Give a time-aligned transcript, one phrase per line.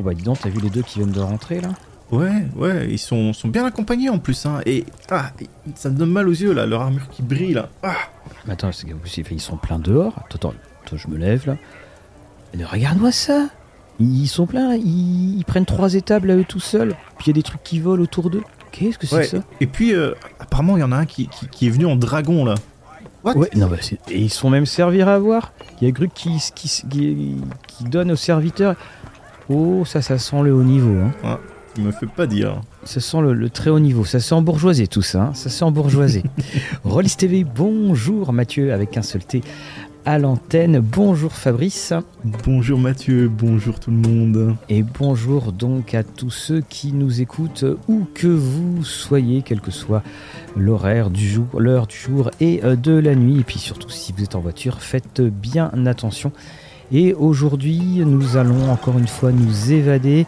[0.00, 1.68] Oh bah dis donc, t'as vu les deux qui viennent de rentrer là
[2.10, 4.62] Ouais, ouais, ils sont, sont bien accompagnés en plus, hein.
[4.64, 5.30] Et ah,
[5.74, 7.68] ça me donne mal aux yeux là, leur armure qui brille là.
[7.82, 7.94] Ah.
[8.46, 10.14] Mais attends, c'est que- ils sont pleins dehors.
[10.24, 10.54] Attends,
[10.86, 11.56] attends, je me lève là.
[12.56, 13.48] Mais regarde-moi ça
[14.00, 16.94] Ils sont pleins, ils, ils prennent trois étables là eux tout seuls.
[17.18, 18.42] Puis il y a des trucs qui volent autour d'eux.
[18.72, 21.04] Qu'est-ce que c'est Ouais, que ça Et puis, euh, apparemment, il y en a un
[21.06, 22.54] qui, qui, qui est venu en dragon là.
[23.22, 23.76] What Ouais, non, bah,
[24.08, 25.52] et ils sont même servir à voir.
[25.80, 27.36] Il y a Gruc qui, qui, qui,
[27.68, 28.76] qui donne aux serviteurs.
[29.50, 30.94] Oh, ça, ça sent le haut niveau.
[31.24, 31.38] Hein.
[31.76, 32.60] Il me fait pas dire.
[32.84, 34.04] Ça sent le, le très haut niveau.
[34.04, 35.22] Ça sent bourgeoisé tout ça.
[35.24, 35.34] hein.
[35.34, 36.22] Ça sent bourgeoisé.
[36.84, 39.40] Rollis TV, bonjour Mathieu avec un seul T
[40.04, 40.78] à l'antenne.
[40.80, 41.92] Bonjour Fabrice.
[42.44, 44.56] Bonjour Mathieu, bonjour tout le monde.
[44.68, 49.70] Et bonjour donc à tous ceux qui nous écoutent, où que vous soyez, quel que
[49.70, 50.02] soit
[50.56, 53.40] l'horaire du jour, l'heure du jour et euh, de la nuit.
[53.40, 56.32] Et puis surtout, si vous êtes en voiture, faites bien attention.
[56.92, 60.26] Et aujourd'hui, nous allons encore une fois nous évader.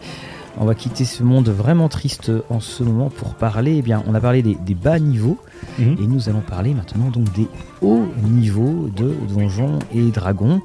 [0.59, 3.77] On va quitter ce monde vraiment triste en ce moment pour parler.
[3.79, 5.37] Eh bien, on a parlé des, des bas niveaux
[5.79, 5.95] Mhm.
[6.03, 7.47] et nous allons parler maintenant donc des
[7.81, 10.61] hauts niveaux de Donjons et Dragons.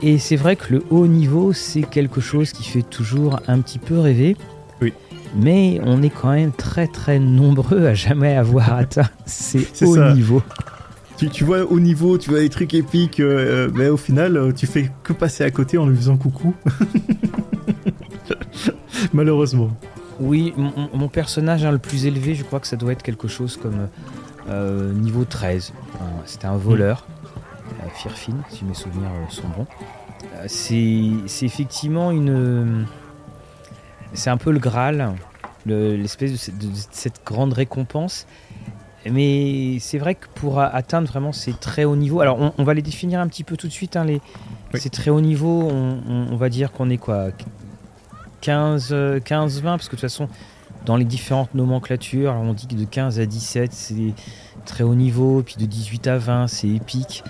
[0.00, 3.78] Et c'est vrai que le haut niveau, c'est quelque chose qui fait toujours un petit
[3.78, 4.36] peu rêver.
[4.80, 4.92] Oui.
[5.36, 10.14] Mais on est quand même très très nombreux à jamais avoir atteint ces hauts ça.
[10.14, 10.42] niveaux.
[11.16, 14.52] Tu, vois au niveau, tu vois des trucs épiques, euh, euh, mais au final, euh,
[14.52, 16.54] tu fais que passer à côté en lui faisant coucou.
[19.12, 19.70] Malheureusement.
[20.20, 23.58] Oui, mon, personnage hein, le plus élevé, je crois que ça doit être quelque chose
[23.58, 23.88] comme
[24.94, 25.72] niveau 13.
[25.74, 27.06] Euh, C'était un voleur,
[27.82, 29.66] euh, Firfin, si mes souvenirs sont bons.
[30.46, 31.10] C'est
[31.42, 32.86] effectivement une.
[34.14, 35.14] C'est un peu le Graal,
[35.66, 38.26] le- l'espèce de cette grande récompense.
[39.12, 42.74] Mais c'est vrai que pour atteindre vraiment ces très hauts niveaux, alors on, on va
[42.74, 44.20] les définir un petit peu tout de suite, hein, les,
[44.74, 44.80] Oui.
[44.80, 47.28] ces très hauts niveaux, on, on- on va dire qu'on est quoi
[48.40, 50.28] 15, euh, 15, 20, parce que de toute façon,
[50.84, 54.12] dans les différentes nomenclatures, on dit que de 15 à 17, c'est
[54.64, 57.24] très haut niveau, puis de 18 à 20, c'est épique.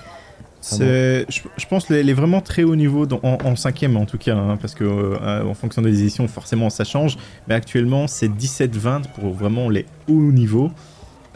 [0.68, 1.24] Je,
[1.56, 4.34] je pense, les, les vraiment très haut niveau, dans- en, en cinquième en tout cas,
[4.36, 7.16] hein, parce que euh, en fonction des éditions, forcément, ça change.
[7.48, 10.70] Mais actuellement, c'est 17-20 pour vraiment les hauts niveaux,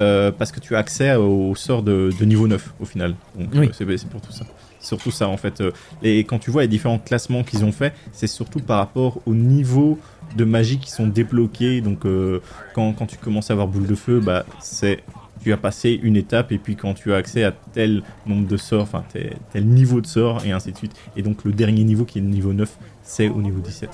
[0.00, 3.14] euh, parce que tu as accès au sort de, de niveau 9 au final.
[3.38, 3.68] Donc, Oui.
[3.68, 4.44] euh, c'est, pour tout ça.
[4.80, 5.60] Surtout ça en fait.
[5.60, 5.72] euh,
[6.02, 9.34] Et quand tu vois les différents classements qu'ils ont fait, c'est surtout par rapport au
[9.34, 9.98] niveau
[10.36, 11.80] de magie qui sont débloqués.
[11.82, 12.40] Donc, euh,
[12.74, 15.02] quand, quand tu commences à avoir boule de feu, bah, c'est
[15.42, 18.58] tu as passé une étape et puis quand tu as accès à tel nombre de
[18.58, 20.92] sorts, enfin tel, tel niveau de sort et ainsi de suite.
[21.16, 22.70] Et donc le dernier niveau qui est le niveau 9,
[23.02, 23.88] c'est au niveau 17.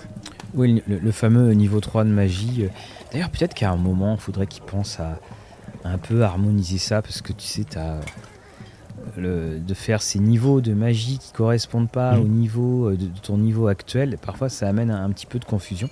[0.54, 2.64] Oui, le, le fameux niveau 3 de magie.
[3.12, 5.20] D'ailleurs, peut-être qu'à un moment, il faudrait qu'ils pensent à
[5.92, 8.00] un peu harmoniser ça, parce que tu sais, tu as
[9.16, 12.20] le, de faire ces niveaux de magie qui correspondent pas Mhm.
[12.22, 14.18] au niveau euh, de, de ton niveau actuel.
[14.20, 15.88] Parfois, ça amène un, un petit peu de confusion.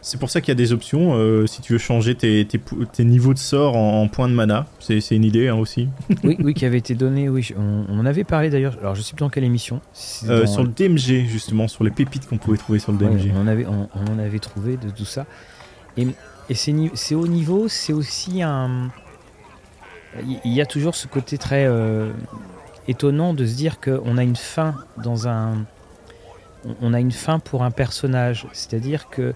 [0.00, 1.14] C'est pour ça qu'il y a des options.
[1.16, 4.66] euh, si tu veux changer tes, tes, niveaux de sort en, en points de mana,
[4.78, 5.88] c'est c'est une idée hein, aussi.
[6.24, 7.28] oui, oui, qui avait été donné.
[7.28, 7.46] Oui,
[7.90, 8.76] on, avait parlé d'ailleurs.
[8.80, 9.80] Alors, je sais plus dans quelle émission.
[9.92, 12.92] Si c'est Euh, dans- sur le DMG justement, sur les pépites qu'on pouvait trouver sur
[12.92, 13.32] le Ouais, DMG.
[13.36, 15.26] on, avait, on, on en avait trouvé de tout ça.
[15.96, 16.06] Et,
[16.48, 18.90] et c'est haut niveau, c'est aussi un.
[20.44, 22.12] Il y a toujours ce côté très euh,
[22.86, 24.74] étonnant de se dire qu'on a une fin
[27.38, 28.46] pour un personnage.
[28.52, 29.34] C'est-à-dire que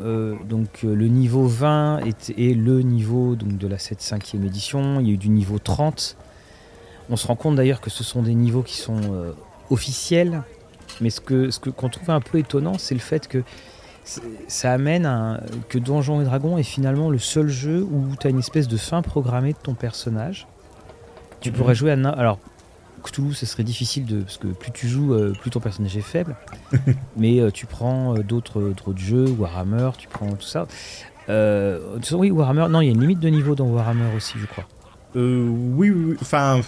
[0.00, 5.00] euh, donc, euh, le niveau 20 est, le niveau de la 7 5e édition.
[5.00, 6.16] Il y a eu du niveau 30.
[7.08, 9.34] On se rend compte d'ailleurs que ce sont des niveaux qui sont
[9.70, 10.42] officiels.
[11.00, 13.42] Mais ce que ce qu'on trouve un peu étonnant, c'est le fait que
[14.48, 18.38] ça amène que Donjons et Dragons est finalement le seul jeu où tu as une
[18.38, 20.46] espèce de fin programmée de ton personnage.
[21.40, 21.56] Tu Mhm.
[21.56, 22.38] pourrais jouer à alors
[23.02, 26.02] Cthulhu, ce serait difficile de parce que plus tu joues, euh, plus ton personnage est
[26.02, 26.36] faible.
[27.16, 30.66] Mais euh, tu prends euh, d'autres jeux, Warhammer, tu prends tout ça.
[31.30, 32.66] Euh, de toute façon, oui, Warhammer.
[32.68, 34.64] Non, il y a une limite de niveau dans Warhammer aussi, je crois.
[35.16, 36.16] Euh, oui, oui, oui.
[36.20, 36.60] Enfin,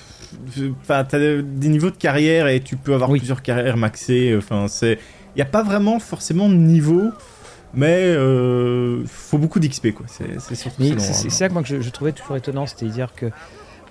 [0.82, 3.18] enfin, t'as des niveaux de carrière et tu peux avoir Oui.
[3.18, 4.34] plusieurs carrières maxées.
[4.36, 4.98] Enfin, c'est,
[5.34, 7.10] il y a pas vraiment forcément de niveau,
[7.74, 10.06] mais euh, faut beaucoup d'XP quoi.
[10.08, 13.26] C'est, surtout c'est ça que moi que je, je trouvais toujours étonnant, c'est-à-dire que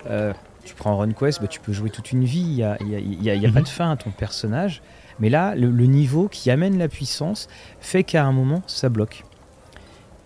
[0.08, 0.32] euh,
[0.64, 2.98] tu prends RunQuest, bah, tu peux jouer toute une vie, il n'y a, y a-
[3.00, 3.64] il y a- il y a pas Mhm.
[3.64, 4.82] de fin à ton personnage,
[5.18, 7.48] mais là, le, le niveau qui amène la puissance
[7.80, 9.24] fait qu'à un moment, ça bloque.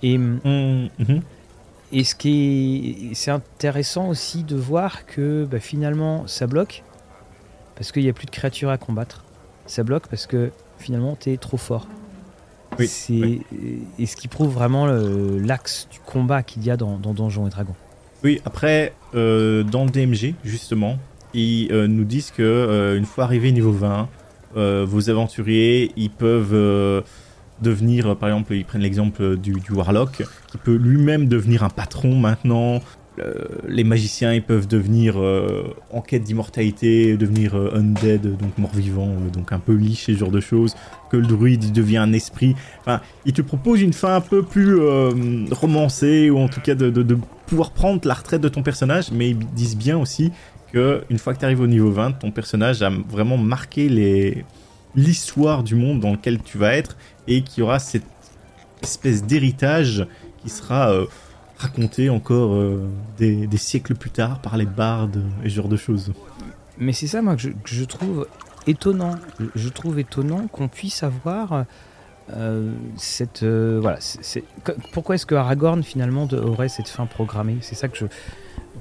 [0.03, 0.41] Et, Hum,
[0.99, 1.23] mhm.
[1.93, 6.83] et ce qui est, c'est intéressant aussi de voir que bah, finalement, ça bloque
[7.75, 9.25] parce qu'il n'y a plus de créatures à combattre.
[9.67, 11.87] Ça bloque parce que finalement, tu es trop fort.
[12.79, 13.43] Oui, C'est- oui.
[13.99, 17.51] Et ce qui prouve vraiment l'axe du combat qu'il y a dans, dans Donjons et
[17.51, 17.75] Dragons.
[18.25, 20.99] Oui, après, euh, dans le DMG, justement,
[21.35, 24.09] ils euh, nous disent que euh, une fois arrivé niveau 20,
[24.57, 27.05] euh, vos aventuriers, ils peuvent
[27.63, 32.15] devenir, par exemple, ils prennent l'exemple du, du Warlock, qui peut lui-même devenir un patron
[32.17, 32.81] maintenant,
[33.69, 39.53] les magiciens ils peuvent devenir euh, en quête d'immortalité, devenir euh, undead, donc mort-vivant, donc
[39.53, 40.75] un peu liche ce genre de choses.
[41.11, 42.55] Que le druide devient un esprit.
[42.81, 44.77] Enfin, il te propose une fin un peu plus
[45.53, 49.39] romancée ou en tout cas de, pouvoir prendre la retraite de ton personnage, mais ils
[49.39, 50.33] disent bien aussi
[50.73, 54.45] que une fois que tu arrives au niveau 20, ton personnage a vraiment marqué
[54.97, 56.97] l'histoire du monde dans lequel tu vas être
[57.29, 58.03] et qu'il y aura cette
[58.83, 60.09] espèce d'héritage
[60.43, 60.93] qui sera
[61.59, 62.89] raconté encore euh,
[63.19, 66.13] des, siècles plus tard par les bardes et ce genre de choses.
[66.79, 68.27] Mais c'est ça, moi, que je, trouve
[68.67, 69.15] étonnant.
[69.55, 71.65] Je trouve étonnant qu'on puisse avoir
[72.35, 73.43] euh, cette.
[73.43, 73.99] Euh, voilà.
[74.93, 77.59] pourquoi est-ce que Aragorn, finalement, aurait cette fin programmée?
[77.63, 78.07] C'est ça que je,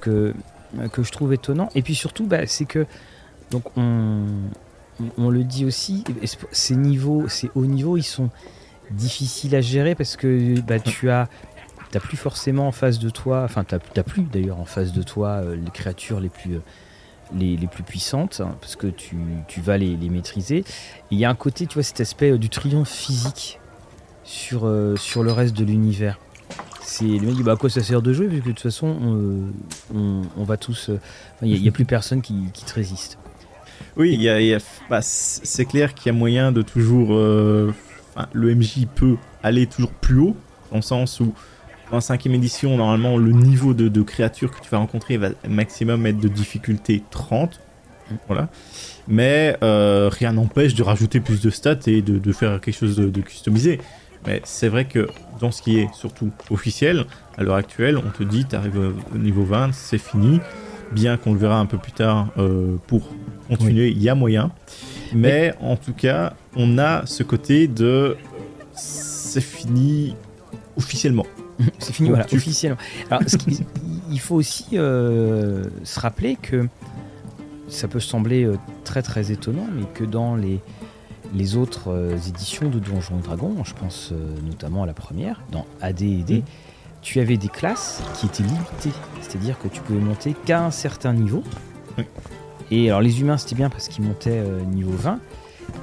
[0.01, 0.33] que,
[0.92, 1.69] que je trouve étonnant.
[1.75, 2.86] Et puis surtout, bah, c'est que.
[3.51, 4.25] Donc, on,
[5.18, 6.04] on, le dit aussi,
[6.51, 8.31] ces niveaux, ces hauts niveaux, ils sont
[8.92, 11.28] difficiles à gérer parce que bah, tu as
[11.95, 15.30] t'as plus forcément en face de toi, enfin t'as plus d'ailleurs en face de toi
[15.30, 16.62] euh, les créatures les plus, euh,
[17.33, 19.15] les, les, plus puissantes, hein, parce que tu,
[19.47, 20.65] tu vas les, les maîtriser.
[21.09, 23.62] Il y a un côté, tu vois, cet aspect euh, du triomphe physique
[24.25, 26.19] sur, sur le reste de l'univers.
[26.81, 28.59] C'est le mec dit bah à quoi ça sert de jouer vu que de toute
[28.59, 28.88] façon
[29.94, 30.92] on, on, va tous,
[31.44, 33.18] il n'y a, plus personne qui, qui te résiste.
[33.95, 34.57] Oui, y a,
[34.89, 40.19] bah, c'est clair qu'il y a moyen de toujours, le MJ peut aller toujours plus
[40.19, 40.36] haut
[40.71, 41.33] dans le sens où
[41.92, 46.20] en cinquième édition, normalement, le niveau de, créature que tu vas rencontrer va maximum être
[46.20, 47.60] de difficulté 30.
[48.28, 48.50] Voilà.
[49.08, 53.22] Mais euh, rien n'empêche de rajouter plus de stats et de, faire quelque chose de,
[53.22, 53.80] customisé.
[54.26, 55.08] Mais c'est vrai que
[55.40, 57.06] dans ce qui est surtout officiel,
[57.38, 60.40] à l'heure actuelle, on te dit, tu arrives au niveau 20, c'est fini.
[60.92, 63.10] Bien qu'on le verra un peu plus tard euh, pour
[63.48, 64.52] continuer, il y a moyen.
[65.14, 68.18] Mais en tout cas, on a ce côté de
[68.74, 70.16] c'est fini
[70.78, 71.26] officiellement.
[71.80, 72.78] c'est fini, voilà, officiellement.
[73.10, 73.24] Alors,
[74.12, 76.68] il faut aussi euh, se rappeler que
[77.68, 80.60] ça peut sembler euh, très très étonnant, mais que dans les,
[81.34, 84.13] les autres euh, éditions de Donjons et Dragons, je pense
[84.46, 86.44] notamment à la première, dans AD et D, mm.
[87.02, 88.98] tu avais des classes qui étaient limitées.
[89.22, 91.44] C'est-à-dire que tu pouvais monter qu'à un certain niveau.
[92.72, 95.19] Et alors les humains, c'était bien parce qu'ils montaient niveau 20.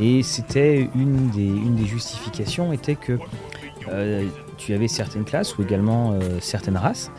[0.01, 3.19] Et c'était une des, une des justifications était que
[4.65, 7.11] tu avais certaines classes ou également euh, certaines races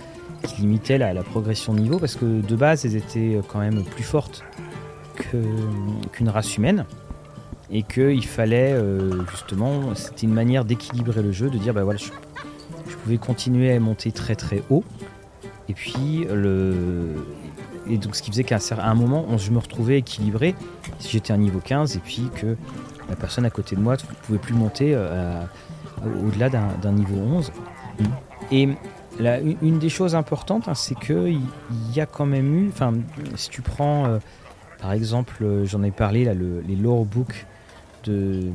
[0.44, 3.84] qui limitaient la, progression de niveau parce que de base elles étaient euh, quand même
[3.84, 4.44] plus fortes
[6.12, 6.86] qu'une race humaine
[7.70, 12.00] et qu'il fallait euh, justement, c'était une manière d'équilibrer le jeu, de dire bah voilà,
[12.00, 12.10] je,
[13.04, 14.86] pouvais continuer à monter très très haut
[15.68, 17.16] et puis le
[17.90, 20.56] et donc ce qui faisait qu'à un moment je me retrouvais équilibré.
[21.00, 22.56] Si j'étais à niveau 15 et puis que
[23.10, 25.50] la personne à côté de moi ne pouvait plus monter à
[26.26, 27.52] au-delà d'un niveau 11.
[28.52, 28.70] Et
[29.20, 31.42] une des choses importantes, hein, c'est qu'il
[31.94, 32.94] y a quand même eu, enfin,
[33.36, 34.20] si tu prends, euh,
[34.82, 37.46] par exemple, euh, j'en ai parlé, là, les lore books
[38.06, 38.52] de,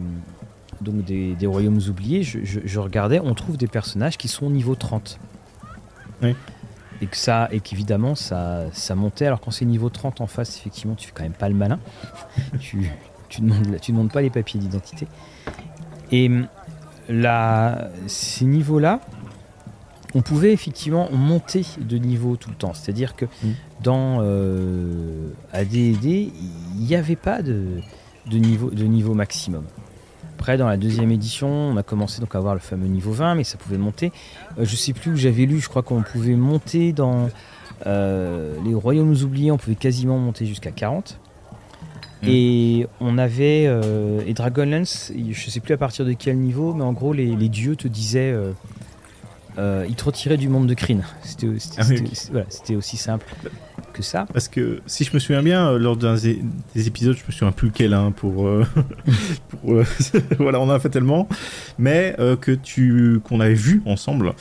[0.80, 5.18] donc des, royaumes oubliés, je, regardais, on trouve des personnages qui sont au niveau 30.
[7.00, 9.26] Et que ça, et qu'évidemment, ça, ça montait.
[9.26, 11.78] Alors quand c'est niveau 30 en face, effectivement, tu fais quand même pas le malin.
[12.60, 12.90] tu,
[13.28, 15.06] tu demandes, tu demandes pas les papiers d'identité.
[16.10, 16.28] Et
[17.08, 19.00] la, ces niveaux-là,
[20.14, 22.74] on pouvait effectivement monter de niveau tout le temps.
[22.74, 23.48] C'est-à-dire que mm.
[23.82, 27.80] dans euh, AD&D, il n'y avait pas de,
[28.30, 29.64] niveau, de niveau maximum.
[30.36, 33.34] Après, dans la deuxième édition, on a commencé donc à avoir le fameux niveau 20,
[33.34, 34.12] mais ça pouvait monter.
[34.58, 37.28] Euh, je sais plus où j'avais lu, je crois qu'on pouvait monter dans
[37.86, 41.18] euh, les royaumes oubliés, on pouvait quasiment monter jusqu'à 40.
[42.22, 42.28] Mm.
[42.28, 43.64] Et on avait.
[43.66, 47.48] Euh, et Dragonlance, je sais plus à partir de quel niveau, mais en gros, les,
[47.48, 48.32] dieux te disaient.
[48.32, 48.52] Euh,
[49.58, 51.00] euh, ils te retiraient du monde de Kryn.
[51.22, 51.48] C'était
[51.78, 53.26] ah aussi simple
[53.92, 54.26] que ça.
[54.32, 57.68] Parce que si je me souviens bien, lors d'un des épisodes, je me souviens plus
[57.68, 58.48] lequel, hein, pour.
[60.38, 61.28] voilà, on en a fait tellement.
[61.78, 64.34] Mais que tu qu'on avait vu ensemble,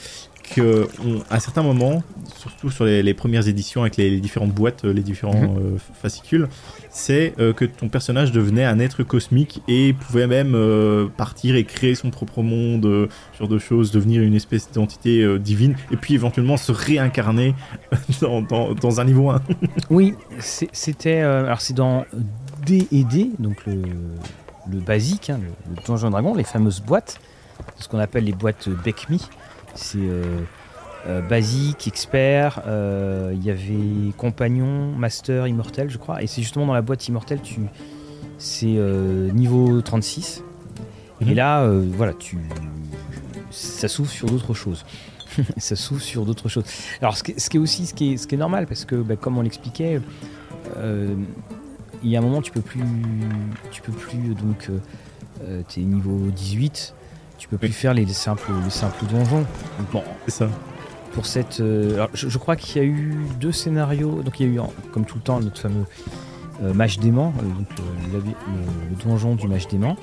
[0.54, 2.04] qu'à certains moments,
[2.36, 5.58] surtout sur les, premières éditions avec les, différentes boîtes, les différents mhm.
[5.58, 6.48] euh, fascicules,
[6.90, 11.64] c'est euh, que ton personnage devenait un être cosmique et pouvait même euh, partir et
[11.64, 12.84] créer son propre monde,
[13.34, 17.54] ce genre de choses, devenir une espèce d'entité divine, et puis éventuellement se réincarner
[18.22, 19.42] dans, un niveau 1.
[19.90, 21.20] oui, c'était.
[21.20, 22.06] alors c'est dans
[22.66, 23.82] D et D, donc le,
[24.72, 27.20] le basique, hein, le, le Donjon Dragon, les fameuses boîtes,
[27.78, 29.18] ce qu'on appelle les boîtes Beckme
[29.78, 30.42] c'est euh,
[31.08, 32.62] euh, basique, expert.
[32.68, 36.22] Euh, il y avait compagnon, master, immortel, je crois.
[36.22, 37.62] Et c'est justement dans la boîte immortel, tu,
[38.38, 40.44] c'est niveau 36.
[41.22, 41.34] Et mhm.
[41.34, 42.38] là, voilà, tu,
[43.50, 44.86] ça s'ouvre sur d'autres choses.
[45.58, 46.66] ça s'ouvre sur d'autres choses.
[47.02, 49.16] Alors, ce qui, est aussi ce qui est, ce qui est normal, parce que, bah,
[49.16, 50.02] comme on l'expliquait,
[50.78, 51.16] euh,
[52.04, 52.84] il y a un moment, tu peux plus,
[53.72, 54.80] tu peux plus donc, euh,
[55.44, 56.94] euh, t'es niveau 18,
[57.38, 59.46] tu peux plus faire les simples, les simples donjons.
[59.92, 60.50] Bon, C'est ça.
[61.14, 61.60] pour cette.
[61.60, 64.22] euh, alors, je, je crois qu'il y a eu deux scénarios.
[64.24, 64.60] Donc, il y a eu,
[64.92, 65.86] comme tout le temps, notre fameux
[66.64, 67.68] euh, match d'aimant, euh, donc
[68.12, 69.96] le, la- le- le donjon du match d'aimant,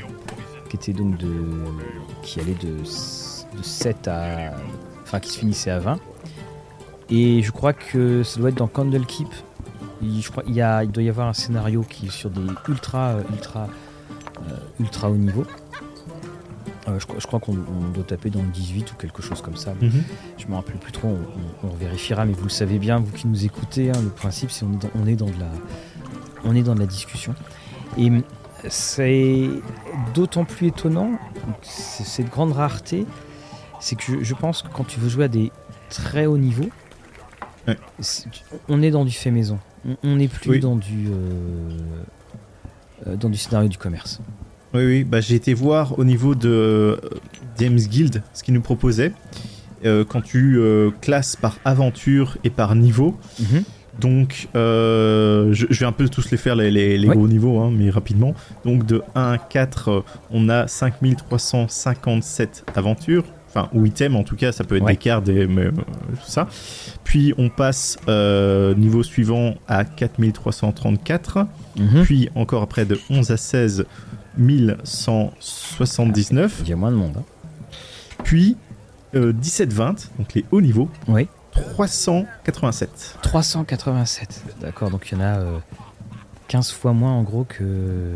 [0.70, 1.32] qui était donc de.
[2.22, 4.52] qui allait de, s- de 7 à.
[5.02, 5.98] enfin, qui se finissait à 20.
[7.10, 9.28] Et je crois que ça doit être dans Candlekeep.
[10.02, 12.30] Il, je crois, il, y a, il doit y avoir un scénario qui est sur
[12.30, 13.68] des ultra, ultra,
[14.48, 15.44] euh, ultra haut niveau.
[16.88, 19.40] Euh, je, crois- je crois qu'on on doit taper dans le 18 ou quelque chose
[19.40, 19.72] comme ça.
[19.80, 20.02] Mhm.
[20.36, 23.10] Je me rappelle plus trop, on, on- on vérifiera, mais vous le savez bien, vous
[23.12, 25.48] qui nous écoutez, hein, le principe c'est on est dans, on est dans de la,
[26.44, 27.34] on est dans de la discussion.
[27.96, 28.22] Et hum,
[28.68, 29.48] c'est
[30.14, 31.12] d'autant plus étonnant,
[31.62, 33.06] cette grande rareté,
[33.80, 35.52] c'est que je, je pense que quand tu veux jouer à des
[35.90, 36.68] très hauts niveaux,
[37.66, 37.78] Ouais.
[38.68, 39.58] on est dans du fait maison.
[40.02, 40.60] On- n'est plus Oui.
[40.60, 41.78] dans du euh,
[43.06, 44.20] euh, dans du scénario du commerce.
[44.74, 46.96] Oui, oui, bah, j'ai été voir au niveau de euh,
[47.58, 49.12] James Guild ce qu'ils nous proposaient.
[49.84, 53.16] Euh, quand tu euh, classes par aventure et par niveau,
[54.00, 57.14] donc euh, je, je vais un peu tous les faire, les, les- les Ouais.
[57.14, 58.34] gros niveaux, hein, mais rapidement.
[58.64, 60.00] Donc de 1 à 4, euh,
[60.30, 63.24] on a 5357 aventures.
[63.48, 64.92] Enfin, ou items en tout cas, ça peut être Ouais.
[64.94, 66.48] des cartes, des, mais, euh, tout ça.
[67.04, 71.46] Puis on passe euh, niveau suivant à 4334.
[71.78, 72.02] Mhm.
[72.02, 73.84] Puis encore après de 11 à 16,
[74.36, 76.60] 1179.
[76.64, 77.16] Il y a moins de monde.
[77.18, 77.22] hein.
[78.24, 78.56] Puis
[79.14, 81.28] euh, 17-20, donc les hauts niveaux, Oui.
[81.52, 83.18] 387.
[83.22, 84.42] 387.
[84.60, 85.58] D'accord, donc il y en a euh,
[86.48, 88.10] 15 fois moins en gros que.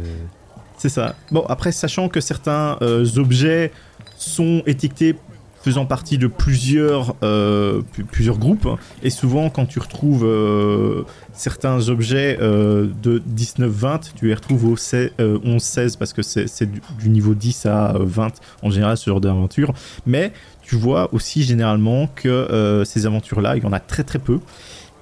[0.76, 1.14] C'est ça.
[1.30, 3.72] Bon, après, sachant que certains euh, objets
[4.16, 5.16] sont étiquetés
[5.62, 11.04] faisant partie de plusieurs, euh, plusieurs groupes, hein, et souvent quand tu retrouves euh,
[11.38, 16.66] certains objets euh, de 19-20, tu les retrouves au 16, euh, 11-16 parce que c'est
[16.66, 19.72] du, niveau 10 à euh, 20 en général ce genre d'aventure.
[20.04, 24.38] Mais tu vois aussi généralement que ces aventures-là, il y en a très très peu.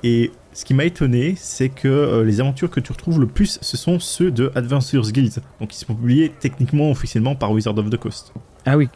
[0.04, 3.76] Et ce qui m'a étonné, c'est que les aventures que tu retrouves le plus, ce
[3.76, 5.32] sont ceux de Adventures Guild.
[5.60, 8.32] Donc ils sont publiés techniquement, officiellement par Wizard of the Coast.
[8.64, 8.88] Ah oui.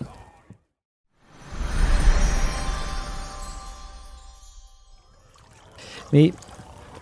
[6.13, 6.33] Mais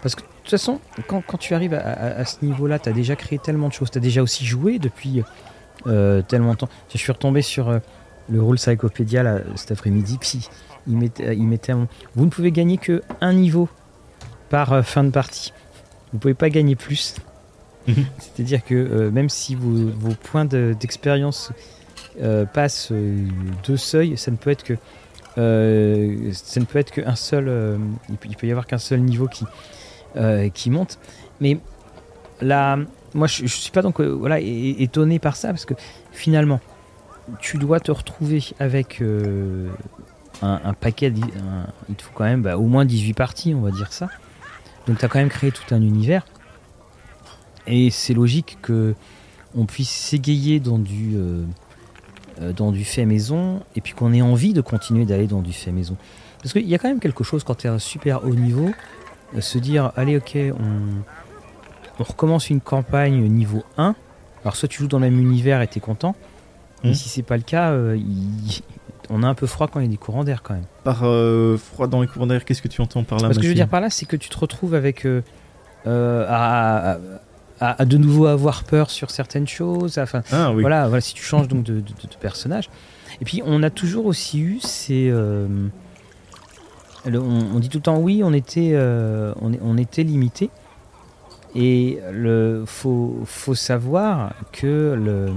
[0.02, 2.88] parce que de toute façon, quand, quand tu arrives à, à- à ce niveau-là, tu
[2.88, 3.90] as déjà créé tellement de choses.
[3.90, 5.22] Tu as déjà aussi joué depuis
[5.86, 6.68] euh, tellement de temps.
[6.92, 7.78] Je suis retombé sur euh,
[8.30, 10.18] le rôle Psychopédia là, cet après-midi.
[10.20, 10.48] Puis
[10.86, 13.68] il mettait, il mettait un- Vous ne pouvez gagner que un niveau
[14.50, 15.52] par euh, fin de partie.
[16.12, 17.14] Vous pouvez pas gagner plus.
[17.86, 21.52] C'est-à-dire que euh, même si vos, vos points de- d'expérience
[22.22, 23.26] euh, passent euh,
[23.66, 24.74] deux seuils, ça ne peut être que
[25.38, 27.48] euh, ça ne peut être qu'un seul.
[27.48, 27.78] euh,
[28.08, 29.44] il, peut, y avoir qu'un seul niveau qui
[30.16, 30.98] euh, monte.
[31.40, 31.58] Mais
[32.40, 32.78] là,
[33.14, 35.74] moi, je, suis pas donc voilà étonné par ça parce que
[36.12, 36.60] finalement,
[37.40, 39.02] tu dois te retrouver avec
[40.42, 41.12] un, paquet.
[41.88, 44.08] il te faut quand même bah, au moins 18 parties, on va dire ça.
[44.86, 46.26] Donc, tu as quand même créé tout un univers.
[47.66, 48.94] Et c'est logique que
[49.54, 51.16] on puisse s'égayer dans du
[52.56, 55.72] dans du fait maison et puis qu'on ait envie de continuer d'aller dans du fait
[55.72, 55.96] maison.
[56.42, 58.34] Parce qu'il y a quand même quelque chose quand tu es à un super haut
[58.34, 58.70] niveau,
[59.36, 61.02] euh, se dire allez ok on,
[62.00, 63.94] on recommence une campagne niveau 1.
[64.44, 66.14] Alors soit tu joues dans le même univers et tu es content,
[66.84, 66.94] mais Mhm.
[66.94, 68.60] si c'est pas le cas, euh, il-
[69.10, 70.66] on a un peu froid quand il y a des courants d'air quand même.
[70.84, 73.42] Par euh, froid dans les courants d'air, qu'est-ce que tu entends par là Ce que
[73.44, 75.22] je veux dire par là, c'est que tu te retrouves avec euh,
[75.86, 76.98] euh, à, à-
[77.60, 79.98] à- à de nouveau avoir peur sur certaines choses.
[79.98, 80.60] Enfin, Ah oui.
[80.62, 82.68] voilà, voilà, si tu changes donc de, de- de- de personnage.
[83.20, 85.08] Et puis on a toujours aussi eu ces.
[85.10, 85.46] euh,
[87.06, 90.50] le- on, on dit tout le temps oui, on était, euh, on, était limité.
[91.54, 95.32] Et le faut, faut savoir que le,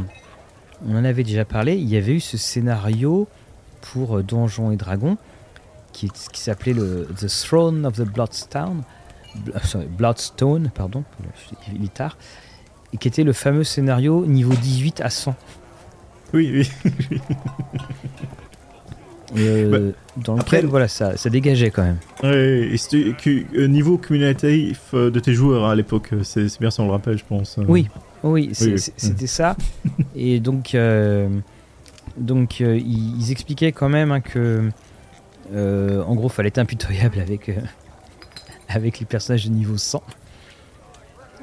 [0.88, 1.76] on en avait déjà parlé.
[1.76, 3.28] Il y avait eu ce scénario
[3.94, 5.18] pour euh, Donjons et Dragons
[5.94, 9.01] qui, qui s'appelait le The Throne of the Bloodstone, Bl- sorry,
[9.98, 11.04] Bloodstone, pardon,
[11.74, 12.18] il est tard,
[13.00, 15.36] qui était le fameux scénario niveau 18 à 100.
[16.34, 17.20] Oui, oui.
[19.38, 21.98] Euh, dans après- lequel voilà, ça, ça dégageait quand même.
[22.22, 23.14] Ouais, et c'était
[23.56, 26.92] euh, niveau cumulatif euh, de tes joueurs hein, à l'époque, c'est bien ça, on le
[26.92, 27.58] rappelle, je pense.
[27.58, 27.64] euh.
[27.68, 27.88] Oui,
[28.24, 29.56] oui, c'était ça.
[30.16, 31.30] Et donc, euh,
[32.18, 34.70] donc ils, ils expliquaient quand même hein, que,
[35.56, 37.52] en gros, fallait être impitoyable avec,
[38.76, 40.04] avec les personnages de niveau 100,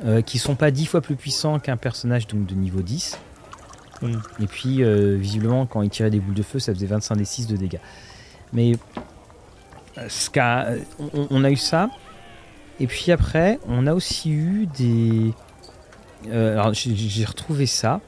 [0.04, 3.18] euh, qui sont pas dix fois plus puissants qu'un personnage donc, de niveau 10.
[4.02, 4.12] Mm.
[4.40, 7.24] Et puis, euh, visiblement, quand il tirait des boules de feu, ça faisait 25 des
[7.24, 7.80] 6 de dégâts.
[8.52, 8.72] Mais
[10.08, 10.68] ce qu'a-
[11.00, 11.90] on, on a eu ça.
[12.80, 15.32] Et puis après, on a aussi eu des.
[16.28, 18.00] euh, alors, j'ai retrouvé ça.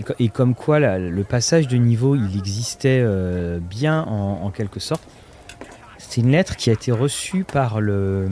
[0.00, 4.50] Et, co- et comme quoi, le passage de niveau, il existait euh, bien en, en
[4.50, 5.02] quelque sorte.
[6.08, 8.30] C'est une lettre qui a été reçue par le,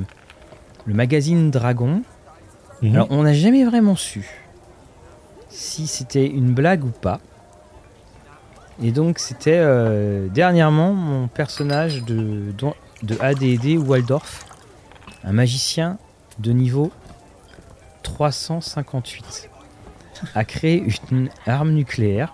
[0.86, 2.00] le magazine Dragon.
[2.80, 2.94] Mhm.
[2.94, 4.46] Alors, on n'a jamais vraiment su
[5.50, 7.20] si c'était une blague ou pas.
[8.82, 12.52] Et donc, c'était euh, dernièrement mon personnage de,
[13.02, 14.46] de ADD Waldorf,
[15.22, 15.98] un magicien
[16.38, 16.92] de niveau
[18.02, 19.50] 358,
[20.34, 22.32] a créé une arme nucléaire.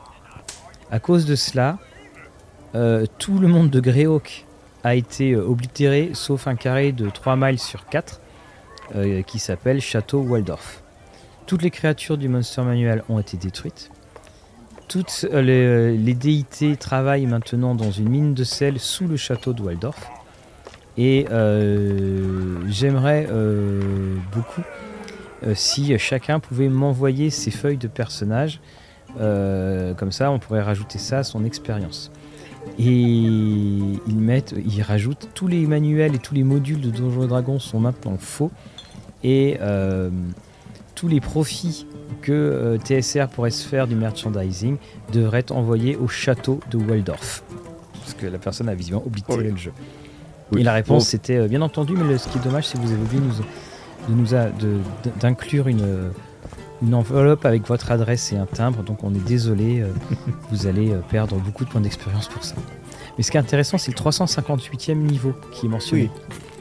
[0.91, 1.79] À cause de cela,
[2.77, 4.47] euh, tout le monde de Greyhawk
[4.85, 8.21] a été euh, oblitéré, sauf un carré de 3 miles sur 4
[8.95, 10.83] euh, qui s'appelle Château Waldorf.
[11.47, 13.91] Toutes les créatures du Monster Manual ont été détruites.
[14.89, 19.63] Toutes euh, les, déités travaillent maintenant dans une mine de sel sous le château de
[19.63, 20.11] Waldorf.
[20.99, 21.25] Et
[22.67, 23.27] j'aimerais
[24.31, 24.61] beaucoup
[25.55, 28.61] si chacun pouvait m'envoyer ses feuilles de personnages.
[29.17, 32.13] Comme ça, on pourrait rajouter ça à son expérience.
[32.79, 37.29] Et ils mettent, ils rajoutent tous les manuels et tous les modules de Donjons et
[37.29, 38.51] Dragons sont maintenant faux.
[39.25, 40.11] Et euh,
[40.95, 41.87] tous les profits
[42.23, 44.77] que euh, TSR pourrait se faire du merchandising
[45.13, 47.43] devraient être envoyés au château de Waldorf.
[48.01, 49.51] Parce que la personne a visiblement oblitéré Oui.
[49.51, 49.73] le jeu.
[50.53, 50.61] Oui.
[50.61, 51.09] Et la réponse Bon.
[51.09, 53.23] c'était euh, bien entendu, mais le- ce qui est dommage, c'est que vous avez oublié
[54.09, 54.79] nous, de
[55.21, 55.83] d'inclure une,
[56.83, 58.83] une enveloppe avec votre adresse et un timbre.
[58.83, 59.89] Donc on est désolé, euh,
[60.51, 62.55] vous allez euh, perdre beaucoup de points d'expérience pour ça.
[63.17, 66.11] Mais ce qui est intéressant, c'est le 358e niveau qui est mentionné.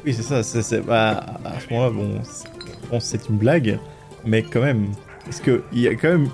[0.06, 0.44] Oui, c'est ça.
[0.44, 3.80] c'est- c'est- bah, à ce moment-là, bon, c'est- une blague,
[4.26, 4.88] mais quand même,
[5.30, 6.28] est-ce qu'il y a quand même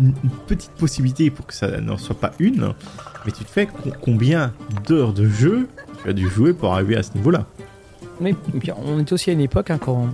[0.00, 0.12] une,
[0.46, 2.72] petite possibilité pour que ça n'en soit pas une
[3.26, 4.52] Mais tu te fais co- combien
[4.86, 5.68] d'heures de jeu
[6.02, 7.44] tu as dû jouer pour arriver à ce niveau-là?
[8.20, 10.08] Mais puis, on était aussi à une époque hein, quand,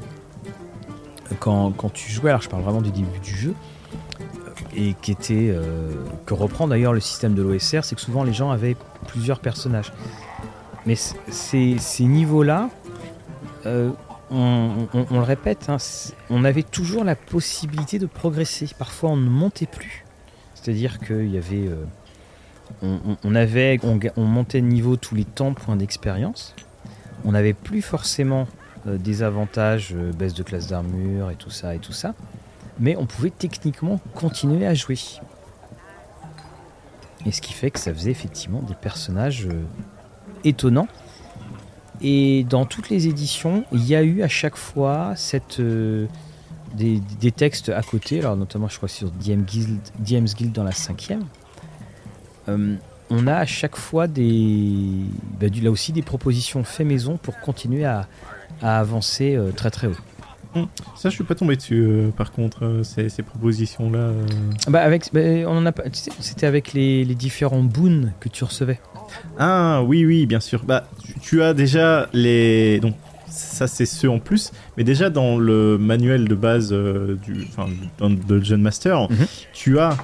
[1.39, 3.55] quand, tu jouais, alors je parle vraiment du début du jeu,
[4.75, 5.93] et qui était euh,
[6.27, 9.93] que reprend d'ailleurs le système de l'OSR, c'est que souvent les gens avaient plusieurs personnages.
[10.87, 12.71] Mais ces, niveaux-là,
[13.67, 13.91] euh,
[14.31, 15.79] on, le répète, hein,
[16.31, 18.69] on avait toujours la possibilité de progresser.
[18.79, 20.05] Parfois, on ne montait plus.
[20.55, 21.85] C'est-à-dire qu'il y avait, euh,
[22.83, 26.55] on, on- avait, on, montait de niveau tous les temps points d'expérience.
[27.25, 31.75] On n'avait plus forcément euh, des avantages, euh, baisse de classe d'armure et tout ça
[31.75, 32.15] et tout ça,
[32.79, 34.99] mais on pouvait techniquement continuer à jouer.
[37.27, 39.65] Et ce qui fait que ça faisait effectivement des personnages euh,
[40.45, 40.89] étonnants.
[42.01, 46.07] Et dans toutes les éditions, il y a eu à chaque fois cette, euh,
[46.75, 51.25] des, des textes à côté, alors notamment je crois sur DM Guild, dans la cinquième.
[52.49, 52.77] Euh,
[53.11, 54.89] on a à chaque fois des,
[55.41, 58.07] bah, là aussi des propositions fait maison pour continuer à,
[58.63, 59.97] à avancer euh, très très haut.
[60.95, 63.99] Ça, je suis pas tombé dessus, euh, par contre, euh, ces, ces propositions-là.
[63.99, 64.27] euh.
[64.69, 68.11] Bah avec, bah, on en a pas, tu sais, c'était avec les, les différents boons
[68.21, 68.81] que tu recevais.
[69.39, 70.65] Ah, oui, oui, bien sûr.
[70.65, 72.81] Bah, tu, tu as déjà les.
[72.81, 72.95] Donc,
[73.29, 77.67] ça, c'est ceux en plus, mais déjà dans le manuel de base du, enfin,
[78.01, 79.27] de Dungeon Master, Mhm.
[79.53, 79.95] tu as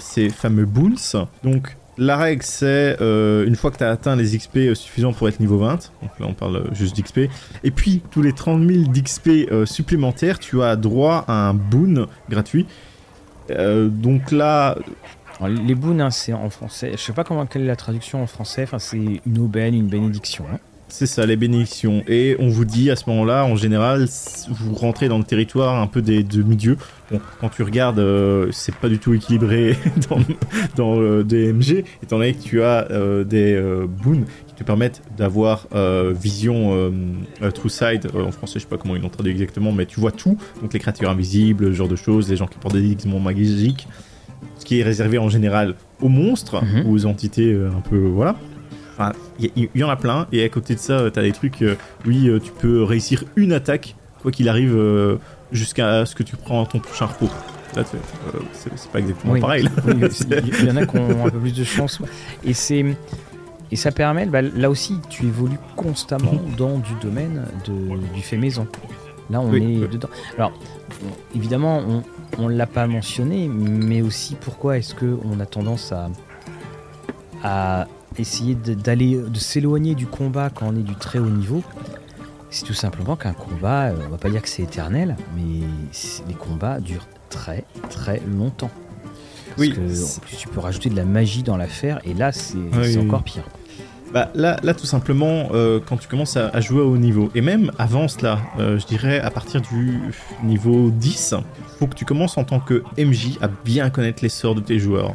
[0.00, 0.94] ces fameux boons.
[1.42, 5.28] Donc, la règle, c'est euh, une fois que tu as atteint les XP suffisants pour
[5.28, 7.20] être niveau 20, donc là on parle euh, juste d'XP,
[7.64, 12.06] et puis tous les 30 000 d'XP euh, supplémentaires, tu as droit à un boon
[12.28, 12.66] gratuit.
[13.50, 14.76] Euh, donc là,
[15.46, 16.92] les boons, hein, c'est en français.
[16.92, 18.64] Je sais pas comment quelle est la traduction en français.
[18.64, 20.44] Enfin, c'est une aubaine, une bénédiction.
[20.52, 20.58] hein.
[20.88, 22.04] C'est ça, les bénédictions.
[22.06, 24.06] Et on vous dit à ce moment-là, en général,
[24.48, 26.78] vous rentrez dans le territoire un peu des demi-dieux.
[27.10, 29.76] Bon, quand tu regardes, euh, c'est pas du tout équilibré
[30.08, 30.18] dans,
[30.76, 35.02] dans le DMG, étant donné que tu as euh, des euh, boons qui te permettent
[35.16, 36.90] d'avoir euh, vision euh,
[37.42, 40.00] euh, True euh, en français, je sais pas comment ils l'ont traduit exactement, mais tu
[40.00, 40.38] vois tout.
[40.62, 43.88] Donc les créatures invisibles, ce genre de choses, les gens qui portent des déguisements magiques.
[44.58, 47.98] Ce qui est réservé en général aux monstres, ou aux entités euh, un peu.
[47.98, 48.36] Voilà.
[48.98, 51.32] Enfin, il y, y en a plein, et à côté de ça, tu as des
[51.32, 51.74] trucs, euh,
[52.06, 55.16] oui, euh, tu peux réussir une attaque, quoi qu'il arrive, euh,
[55.52, 57.28] jusqu'à ce que tu prends ton prochain repos.
[57.74, 59.40] Là, euh, c'est pas exactement Oui.
[59.40, 59.68] pareil.
[59.86, 59.94] Oui,
[60.30, 62.00] il y en a qui ont un peu plus de chance.
[62.42, 62.84] Et c'est
[63.70, 68.36] et ça permet, bah, là aussi, tu évolues constamment dans du domaine de, du fait
[68.38, 68.66] maison.
[69.28, 69.88] Là, on Oui, est oui.
[69.90, 70.08] dedans.
[70.38, 70.52] Alors,
[71.34, 72.02] évidemment, on
[72.38, 76.08] on l'a pas mentionné, mais aussi pourquoi est-ce que on a tendance à
[77.42, 77.86] à
[78.18, 81.62] essayer de- d'aller de s'éloigner du combat quand on est du très haut niveau.
[82.50, 85.66] C'est tout simplement qu'un combat, euh, on va pas dire que c'est éternel, mais
[86.28, 88.70] les combats durent très très longtemps.
[89.56, 89.80] Parce que
[90.16, 92.56] en plus, tu peux rajouter de la magie dans l'affaire, et là, c'est
[92.98, 93.42] encore pire.
[94.12, 97.40] Bah, là, là, tout simplement, euh, quand tu commences à, jouer à haut niveau, et
[97.40, 100.00] même avant cela, euh, je dirais à partir du
[100.44, 101.34] niveau 10,
[101.78, 104.78] faut que tu commences en tant que MJ à bien connaître les sorts de tes
[104.78, 105.12] joueurs.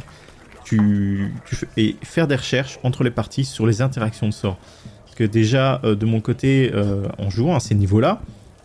[1.77, 4.57] Et faire des recherches entre les parties sur les interactions de sorts.
[5.05, 6.71] Parce que déjà, euh, de mon côté,
[7.17, 8.21] en jouant à ces niveaux-là,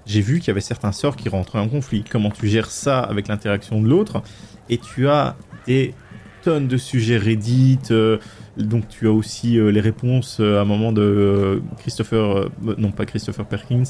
[0.06, 2.04] j'ai vu qu'il y avait certains sorts qui rentraient en conflit.
[2.08, 4.22] Comment tu gères ça avec l'interaction de l'autre?
[4.70, 5.94] Et tu as des
[6.42, 7.80] tonnes de sujets Reddit.
[7.90, 8.18] Euh,
[8.56, 13.06] donc tu as aussi euh, les réponses euh, à un moment de Christopher, non pas
[13.06, 13.84] Christopher Perkins,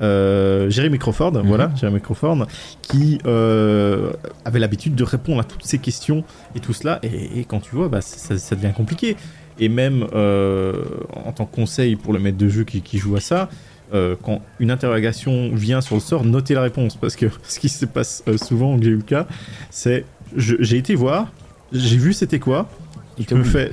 [0.00, 1.46] Jeremy Crawford, mhm.
[1.46, 2.46] voilà, Jeremy Crawford,
[2.82, 7.00] qui avait l'habitude de répondre à toutes ces questions et tout cela.
[7.02, 9.16] Et, quand tu vois, bah, ça, devient compliqué.
[9.58, 13.48] Et même en tant que conseil pour le maître de jeu qui joue à ça,
[13.94, 16.96] euh, quand une interrogation vient sur le sort, notez la réponse.
[16.96, 19.26] Parce que ce qui se passe euh, souvent, que j'ai eu le cas,
[19.70, 20.04] c'est
[20.36, 21.28] j'ai été voir,
[21.72, 22.68] j'ai vu c'était quoi,
[23.18, 23.70] et me fais.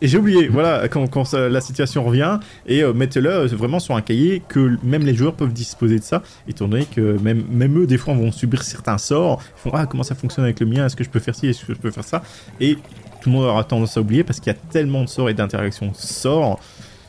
[0.00, 4.02] Et j'ai oublié, voilà, quand, quand la situation revient, et euh, mettez-le vraiment sur un
[4.02, 7.86] cahier que même les joueurs peuvent disposer de ça, étant donné que même, même eux,
[7.86, 9.40] des fois, vont subir certains sorts.
[9.40, 11.46] Ils font Ah, comment ça fonctionne avec le mien Est-ce que je peux faire ci
[11.46, 12.22] Est-ce que je peux faire ça
[12.58, 12.78] Et
[13.20, 15.34] tout le monde aura tendance à oublier parce qu'il y a tellement de sorts et
[15.34, 16.58] d'interactions sorts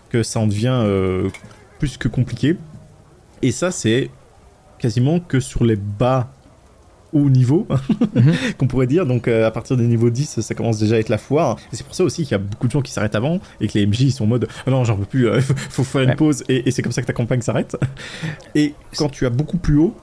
[0.10, 0.84] que ça en devient
[1.80, 2.58] plus que compliqué.
[3.42, 4.12] Et ça, c'est
[4.78, 6.32] quasiment que sur les bas
[7.14, 7.68] haut niveau,
[8.16, 8.34] mhm.
[8.58, 9.06] qu'on pourrait dire.
[9.06, 11.58] Donc euh, à partir des niveaux 10, ça commence déjà à être la foire.
[11.72, 13.68] Et c'est pour ça aussi qu'il y a beaucoup de gens qui s'arrêtent avant et
[13.68, 16.16] que les MJ sont en mode oh non, j'en peux plus, euh, faut faire une
[16.16, 16.44] pause.
[16.50, 17.78] Et, c'est comme ça que ta campagne s'arrête.
[18.56, 19.96] Et quand tu as beaucoup plus haut,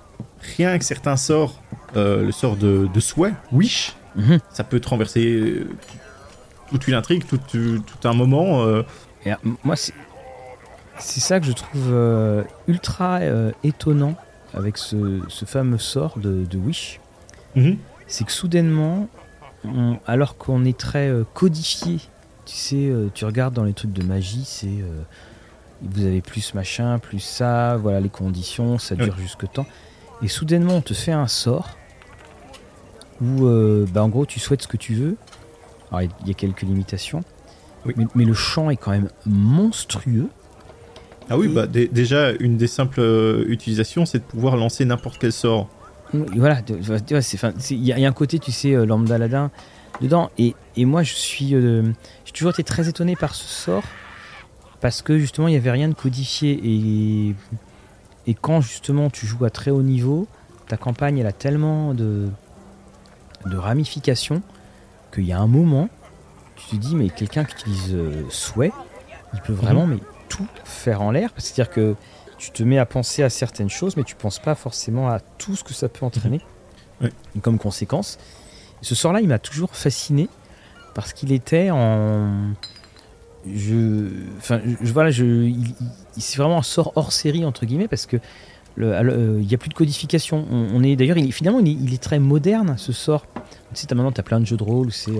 [0.56, 1.60] rien que certains sorts,
[1.96, 4.38] euh, le sort de, souhait, wish, mhm.
[4.52, 5.66] ça peut te renverser
[6.70, 8.64] toute une intrigue, tout, tout, un moment.
[9.26, 9.32] Et,
[9.64, 9.92] moi, c'est
[10.98, 13.20] c'est ça que je trouve ultra
[13.64, 14.14] étonnant
[14.54, 17.00] avec ce, fameux sort de, Wish.
[17.54, 17.78] Mhm.
[18.06, 19.08] C'est que soudainement,
[20.06, 21.98] alors qu'on est très euh, codifié,
[22.46, 24.84] tu sais, tu regardes dans les trucs de magie, c'est
[25.82, 29.66] vous avez plus machin, plus ça, voilà les conditions, ça dure jusque temps.
[30.22, 31.76] Et soudainement, on te fait un sort
[33.22, 33.46] où,
[33.92, 35.16] bah, en gros, tu souhaites ce que tu veux.
[35.90, 37.22] Alors, il y a quelques limitations.
[37.84, 40.28] mais, le champ est quand même monstrueux.
[41.30, 45.32] Ah oui, bah, déjà, une des simples euh, utilisations, c'est de pouvoir lancer n'importe quel
[45.32, 45.68] sort.
[46.12, 46.60] Voilà,
[47.70, 49.52] il y, a un côté, tu sais, euh, lambda ladin
[50.00, 50.32] dedans.
[50.38, 51.54] Et, et moi, je suis.
[51.54, 51.84] Euh,
[52.24, 53.84] j'ai toujours été très étonné par ce sort.
[54.80, 56.60] Parce que justement, il n'y avait rien de codifié.
[56.64, 57.36] Et,
[58.26, 60.26] et quand justement tu joues à très haut niveau,
[60.66, 62.28] ta campagne, elle a tellement de,
[63.46, 64.42] de ramifications
[65.14, 65.90] qu'il y a un moment,
[66.56, 67.96] tu te dis, mais quelqu'un qui utilise
[68.30, 68.72] souhait,
[69.34, 69.94] il peut vraiment mhm.
[69.94, 71.30] mais tout faire en l'air.
[71.36, 71.94] C'est-à-dire que
[72.38, 75.54] tu te mets à penser à certaines choses, mais tu penses pas forcément à tout
[75.54, 76.40] ce que ça peut entraîner
[77.42, 78.18] comme conséquence.
[78.82, 80.28] ce sort-là, il m'a toujours fasciné
[80.94, 82.52] parce qu'il était en.
[83.46, 85.50] Je, enfin, je, voilà, je,
[86.18, 88.18] c'est vraiment un sort hors série entre guillemets parce que
[88.78, 90.46] euh, il n'y a plus de codification.
[90.50, 93.26] On, est d'ailleurs, finalement, il est, très moderne ce sort.
[93.74, 95.12] Tu sais, maintenant, tu as plein de jeux de rôle où c'est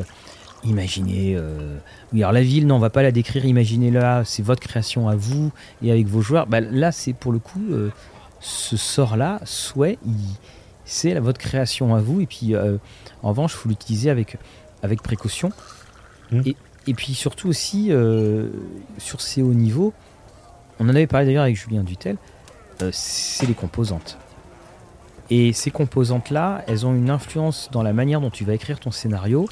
[0.64, 1.34] imaginez.
[1.36, 1.78] Euh,
[2.12, 3.44] oui, alors la ville, non, on va pas la décrire.
[3.44, 5.50] Imaginez-la, c'est votre création à vous
[5.82, 6.46] et avec vos joueurs.
[6.46, 7.90] Bah, là, c'est pour le coup euh,
[8.40, 9.98] ce sort-là, souhait,
[10.84, 12.20] c'est votre création à vous.
[12.20, 12.76] Et puis, euh,
[13.22, 14.36] en revanche, il faut l'utiliser avec,
[14.82, 15.50] avec précaution.
[16.30, 16.40] Mmh.
[16.46, 17.90] Et, et, puis surtout aussi,
[18.98, 19.92] sur ces hauts niveaux,
[20.78, 22.16] on en avait parlé d'ailleurs avec Julien Dutel,
[22.92, 24.16] c'est les composantes.
[25.30, 28.90] Et ces composantes-là, elles ont une influence dans la manière dont tu vas écrire ton
[28.90, 29.46] scénario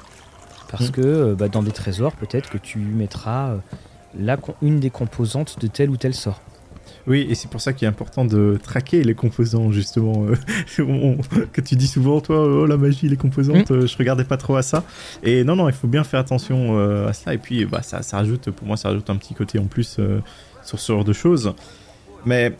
[0.70, 3.58] parce que euh, bah, dans des trésors, peut-être que tu mettras
[4.18, 6.40] euh, une des composantes de tel ou tel sort.
[7.06, 10.26] Oui, et c'est pour ça qu'il est important de traquer les composants, justement.
[10.26, 11.16] Euh,
[11.52, 13.86] que tu dis souvent, toi, oh la magie, les composantes, mm.
[13.86, 14.84] je regardais pas trop à ça.
[15.22, 17.32] Et non, non, il faut bien faire attention à ça.
[17.32, 19.98] Et puis, bah, ça, ça rajoute, pour moi, ça rajoute un petit côté en plus
[20.62, 21.54] sur ce genre de choses.
[22.26, 22.54] Mais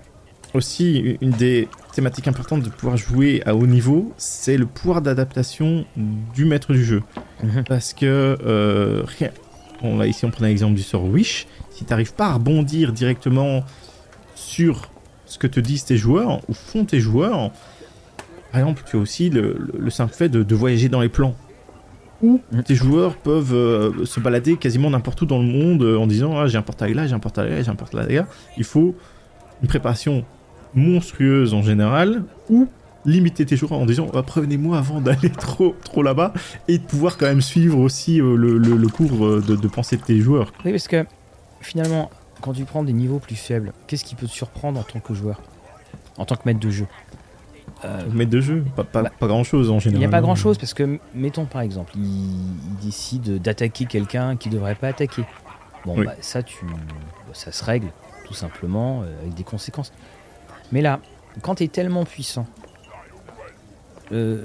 [0.54, 5.84] aussi, une des thématiques importantes de pouvoir jouer à haut niveau, c'est le pouvoir d'adaptation
[5.96, 7.02] du maître du jeu.
[7.42, 7.64] Mhm.
[7.68, 9.02] Parce que, euh,
[10.06, 13.64] ici on prend l'exemple du sort Wish, si tu n'arrives pas à rebondir directement
[14.34, 14.90] sur
[15.26, 17.50] ce que te disent tes joueurs ou font tes joueurs,
[18.50, 21.34] par exemple, tu as aussi le, simple fait de, voyager dans les plans.
[22.22, 22.62] Où mhm.
[22.64, 26.36] tes joueurs peuvent euh, se balader quasiment n'importe où dans le monde euh, en disant
[26.36, 28.26] ah, j'ai un portail là, j'ai un portail là, j'ai un portail là.
[28.56, 28.96] Il faut
[29.62, 30.24] une préparation
[30.74, 32.68] monstrueuse en général, ou
[33.04, 36.32] limiter tes joueurs en disant oh, prévenez-moi avant d'aller trop, trop là-bas,
[36.66, 40.18] et de pouvoir quand même suivre aussi euh, le, cours euh, de, pensée de tes
[40.20, 40.52] joueurs.
[40.64, 41.06] Oui, parce que
[41.60, 45.00] finalement, quand tu prends des niveaux plus faibles, qu'est-ce qui peut te surprendre en tant
[45.00, 45.40] que joueur?
[46.18, 46.86] En tant que maître de jeu?
[47.84, 50.00] Euh, Mais de jeu, pas, pas, bah, pas grand chose en Il général.
[50.00, 54.36] n'y a pas grand chose parce que, mettons par exemple, il, il décide d'attaquer quelqu'un
[54.36, 55.22] qui ne devrait pas attaquer.
[55.86, 56.04] Bon, Oui.
[56.06, 56.66] bah, ça, tu,
[57.32, 57.88] ça se règle
[58.26, 59.92] tout simplement avec des conséquences.
[60.72, 61.00] Mais là,
[61.42, 62.46] quand tu es tellement puissant,
[64.12, 64.42] euh,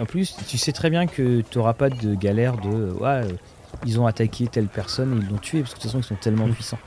[0.00, 3.32] en plus, tu sais très bien que tu n'auras pas de galère de ouais, euh,
[3.84, 6.04] ils ont attaqué telle personne et ils l'ont tué parce que de toute façon, ils
[6.06, 6.52] sont tellement Mm.
[6.52, 6.78] puissants.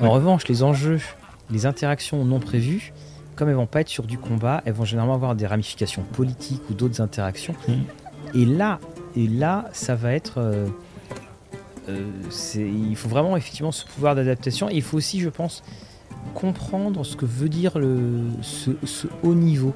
[0.00, 1.00] En revanche, les enjeux,
[1.50, 2.92] les interactions non prévues,
[3.36, 6.62] comme elles vont pas être sur du combat, elles vont généralement avoir des ramifications politiques
[6.70, 7.54] ou d'autres interactions.
[7.68, 7.72] Mm.
[8.38, 8.78] Et là,
[9.16, 10.38] et là, ça va être.
[10.38, 10.66] euh,
[11.88, 12.10] euh,
[12.56, 14.68] il faut vraiment effectivement ce pouvoir d'adaptation.
[14.70, 15.62] Et il faut aussi, je pense,
[16.34, 19.74] comprendre ce que veut dire le, ce, ce haut niveau.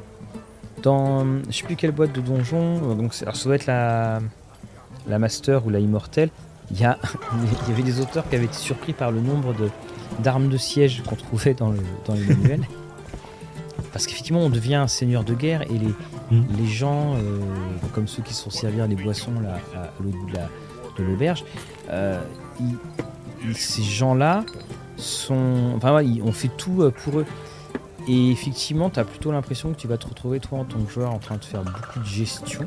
[0.82, 4.20] Dans, je sais plus quelle boîte de donjon, euh, donc alors ça doit être la,
[5.08, 6.30] la Master ou la Immortel.
[6.70, 6.98] Il y, a,
[7.66, 9.68] il y avait des auteurs qui avaient été surpris par le nombre de
[10.20, 12.62] d'armes de siège qu'on trouvait dans le, dans les manuels.
[13.92, 15.94] Parce qu'effectivement, on devient un seigneur de guerre et les,
[16.30, 16.42] Mm.
[16.58, 17.40] les gens, euh,
[17.94, 20.50] comme ceux qui sont servir les boissons là, à l'autre bout de la-
[20.98, 21.42] de l'auberge,
[21.88, 22.20] euh,
[22.60, 24.44] ils- ces gens-là
[24.98, 25.72] sont.
[25.76, 27.26] Enfin, ils- on fait tout euh, pour eux.
[28.08, 30.90] Et effectivement, tu as plutôt l'impression que tu vas te retrouver, toi, en tant que
[30.90, 32.66] joueur, en train de faire beaucoup de gestion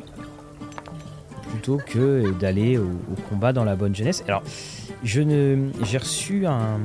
[1.49, 4.23] plutôt que d'aller au, au combat dans la bonne jeunesse.
[4.27, 4.43] Alors,
[5.03, 6.79] je ne, j'ai reçu un,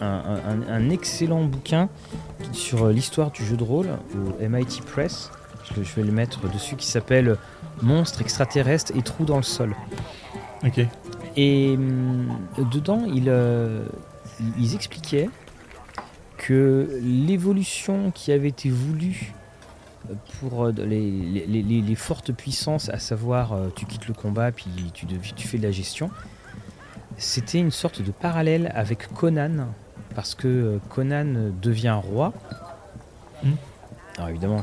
[0.00, 1.88] un, un- un excellent bouquin
[2.52, 5.30] sur l'histoire du jeu de rôle au MIT Press.
[5.76, 7.36] Je, je vais le mettre dessus qui s'appelle
[7.82, 9.74] Monstres extraterrestres et trous dans le sol.
[10.64, 10.80] Ok.
[11.36, 12.28] Et hum,
[12.72, 13.84] dedans, ils, euh,
[14.58, 15.28] ils expliquaient
[16.36, 19.32] que l'évolution qui avait été voulue
[20.38, 24.52] pour euh, les, les- les- les fortes puissances, à savoir euh, tu quittes le combat
[24.52, 26.10] puis tu, tu fais de la gestion,
[27.16, 29.68] c'était une sorte de parallèle avec Conan,
[30.14, 32.32] parce que euh, Conan devient roi.
[33.42, 33.56] Mhm.
[34.18, 34.62] Alors évidemment,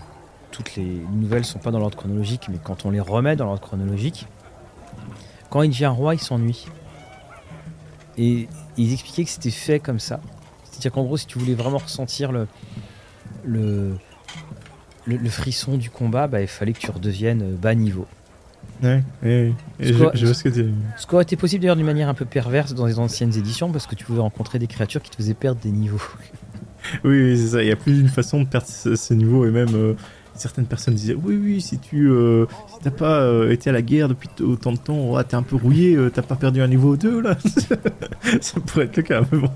[0.51, 3.61] toutes les nouvelles sont pas dans l'ordre chronologique, mais quand on les remet dans l'ordre
[3.61, 4.27] chronologique,
[5.49, 6.67] quand il devient roi, il s'ennuie.
[8.17, 10.19] Et ils expliquaient que c'était fait comme ça.
[10.71, 12.47] C'est-à-dire qu'en gros, si tu voulais vraiment ressentir le,
[13.45, 13.95] le,
[15.05, 18.07] le, le frisson du combat, bah, il fallait que tu redeviennes euh, bas niveau.
[18.81, 19.53] Ouais, ouais, ouais.
[19.79, 21.85] Ce Je, quoi- je vois ce que tu Ce qui aurait été possible d'ailleurs d'une
[21.85, 25.01] manière un peu perverse dans les anciennes éditions, parce que tu pouvais rencontrer des créatures
[25.01, 26.01] qui te faisaient perdre des niveaux.
[27.05, 27.61] Oui, oui, c'est ça.
[27.63, 29.93] Il y a plus d'une façon de perdre ce, ce niveau et même euh,
[30.35, 32.45] certaines personnes disaient oui, oui, si tu euh,
[32.83, 35.55] t'as pas euh, été à la guerre depuis autant de temps, ouais, t'es un peu
[35.55, 37.37] rouillé, euh, t'as pas perdu un niveau 2 là.
[38.41, 39.51] ça pourrait être le cas, mais bon.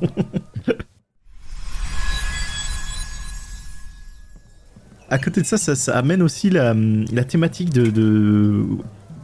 [5.09, 8.63] À côté de ça, ça, amène aussi la, la thématique de,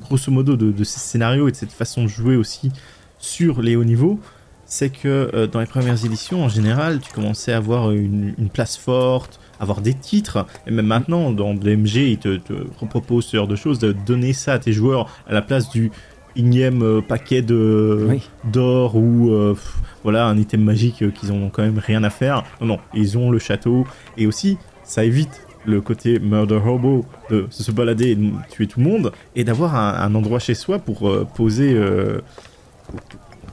[0.01, 2.71] grosso modo de, ces scénarios et de cette façon de jouer aussi
[3.19, 4.19] sur les hauts niveaux
[4.65, 8.75] c'est que euh, dans les premières éditions, en général, tu commençais à avoir une place
[8.75, 12.53] forte, avoir des titres, et même maintenant, dans DMG, ils te, te
[12.85, 15.91] proposent ce genre de choses, de donner ça à tes joueurs à la place du
[16.35, 18.21] énième euh, paquet de Oui.
[18.51, 19.55] d'or ou euh,
[20.03, 22.43] voilà un item magique euh, qu'ils ont quand même rien à faire.
[22.61, 23.85] Non, non, ils ont le château,
[24.17, 28.79] et aussi, ça évite le côté murder hobo de se balader et de tuer tout
[28.81, 31.73] le monde, et d'avoir un, un endroit chez soi pour euh, poser...
[31.73, 32.19] euh,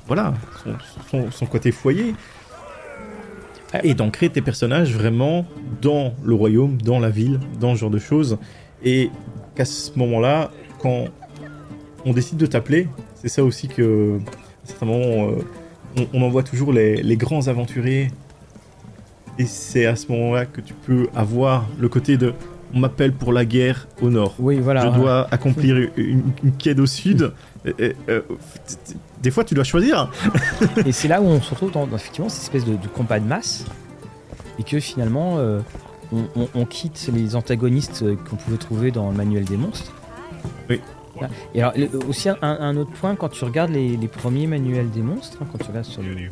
[0.07, 0.71] voilà, son,
[1.11, 2.15] son- son côté foyer.
[3.85, 5.45] Et d'ancrer tes personnages vraiment
[5.81, 8.37] dans le royaume, dans la ville, dans ce genre de choses.
[8.85, 9.11] Et
[9.55, 11.05] qu'à ce moment-là, quand
[12.05, 15.43] on décide de t'appeler, c'est ça aussi que, à certains moments, euh,
[15.99, 18.09] on, on envoie toujours les, les grands aventuriers.
[19.39, 22.35] Et c'est à ce moment-là que tu peux avoir le côté de
[22.75, 24.35] on m'appelle pour la guerre au nord.
[24.39, 24.83] Oui, voilà.
[24.93, 27.33] Je dois accomplir une, une quête au sud.
[27.67, 28.21] Et- et, euh,
[29.21, 30.11] des fois, tu dois choisir.
[30.87, 33.21] Et c'est là où on se retrouve dans, dans, effectivement cette espèce de, de combat
[33.21, 33.65] de masse.
[34.59, 35.61] Et que finalement, euh,
[36.13, 39.93] on, on- on quitte les antagonistes qu'on pouvait trouver dans le manuel des monstres.
[40.69, 40.81] Oui.
[41.55, 41.75] Et alors,
[42.09, 45.47] aussi un, un autre point, quand tu regardes les, les premiers manuels des monstres, hein,
[45.53, 46.31] quand tu regardes sur les,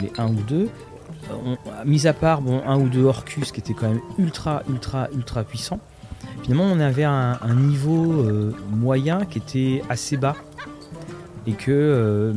[0.00, 0.68] les 1 ou 2,
[1.44, 5.08] on, mis à part bon, un ou deux Orcus qui étaient quand même ultra, ultra,
[5.14, 5.78] ultra puissants,
[6.42, 10.34] finalement on avait un, un niveau euh, moyen qui était assez bas.
[11.46, 12.32] Et que euh,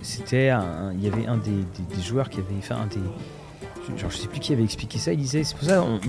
[0.00, 0.50] c'était
[0.94, 3.98] il y avait un des, des- des joueurs qui avait fait un des.
[3.98, 6.00] Genre, je sais plus qui avait expliqué ça, il disait c'est pour ça, on-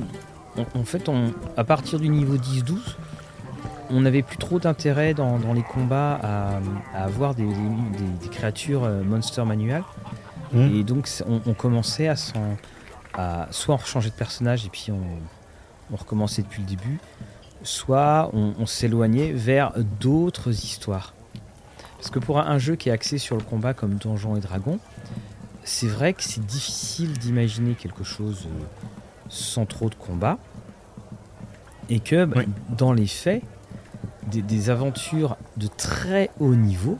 [0.58, 2.78] on- en fait, on, à partir du niveau 10-12,
[3.89, 6.60] on n'avait plus trop d'intérêt dans, dans les combats à,
[6.96, 7.48] à avoir des,
[8.30, 9.84] créatures euh, monster manual.
[10.54, 10.76] Mhm.
[10.76, 12.58] Et donc on, on commençait à, s'en-
[13.15, 15.02] à soit on changeait de personnage et puis on,
[15.91, 17.00] on recommençait depuis le début,
[17.63, 21.13] soit on, on s'éloignait vers d'autres histoires.
[22.04, 24.78] Parce que pour un, jeu qui est axé sur le combat comme Donjons et Dragons,
[25.63, 28.63] c'est vrai que c'est difficile d'imaginer quelque chose euh,
[29.30, 30.38] sans trop de combat.
[31.88, 33.42] Et que bah, dans les faits,
[34.28, 37.00] des, aventures de très haut niveau,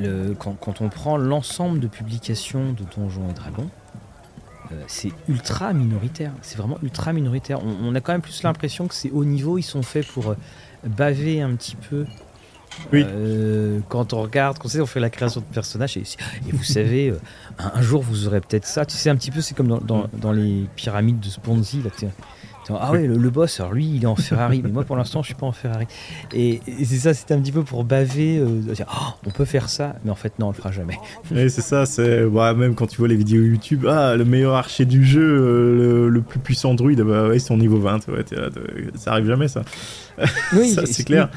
[0.00, 3.70] le, quand, on prend l'ensemble de publications de Donjons et Dragons,
[4.72, 6.32] euh, c'est ultra minoritaire.
[6.42, 7.60] C'est vraiment ultra minoritaire.
[7.64, 9.58] On, a quand même plus l'impression que c'est haut niveau.
[9.58, 10.36] Ils sont faits pour euh,
[10.84, 12.04] baver un petit peu.
[12.92, 13.04] Oui.
[13.06, 16.04] Euh, quand on regarde, quand on fait la création de personnages, et,
[16.52, 17.12] vous savez,
[17.58, 18.86] un, jour vous aurez peut-être ça.
[18.86, 21.82] Tu sais, un petit peu, c'est comme dans, dans, dans, les pyramides de Sponzi.
[21.82, 21.90] Là,
[22.76, 25.28] ah ouais, le, boss, alors lui, il est en Ferrari, mais moi pour l'instant, je
[25.28, 25.86] suis pas en Ferrari.
[26.34, 28.38] Et, c'est ça, c'était un petit peu pour baver.
[28.38, 30.98] Euh, oh, on peut faire ça, mais en fait, non, on le fera jamais.
[31.34, 34.84] Et c'est ça, c'est même quand tu vois les vidéos YouTube, ah, le meilleur archer
[34.84, 38.24] du jeu, euh, le, plus puissant druide, bah ouais, ils sont niveau 20, ouais,
[38.96, 39.62] ça arrive jamais ça.
[40.52, 41.30] Oui, c'est clair.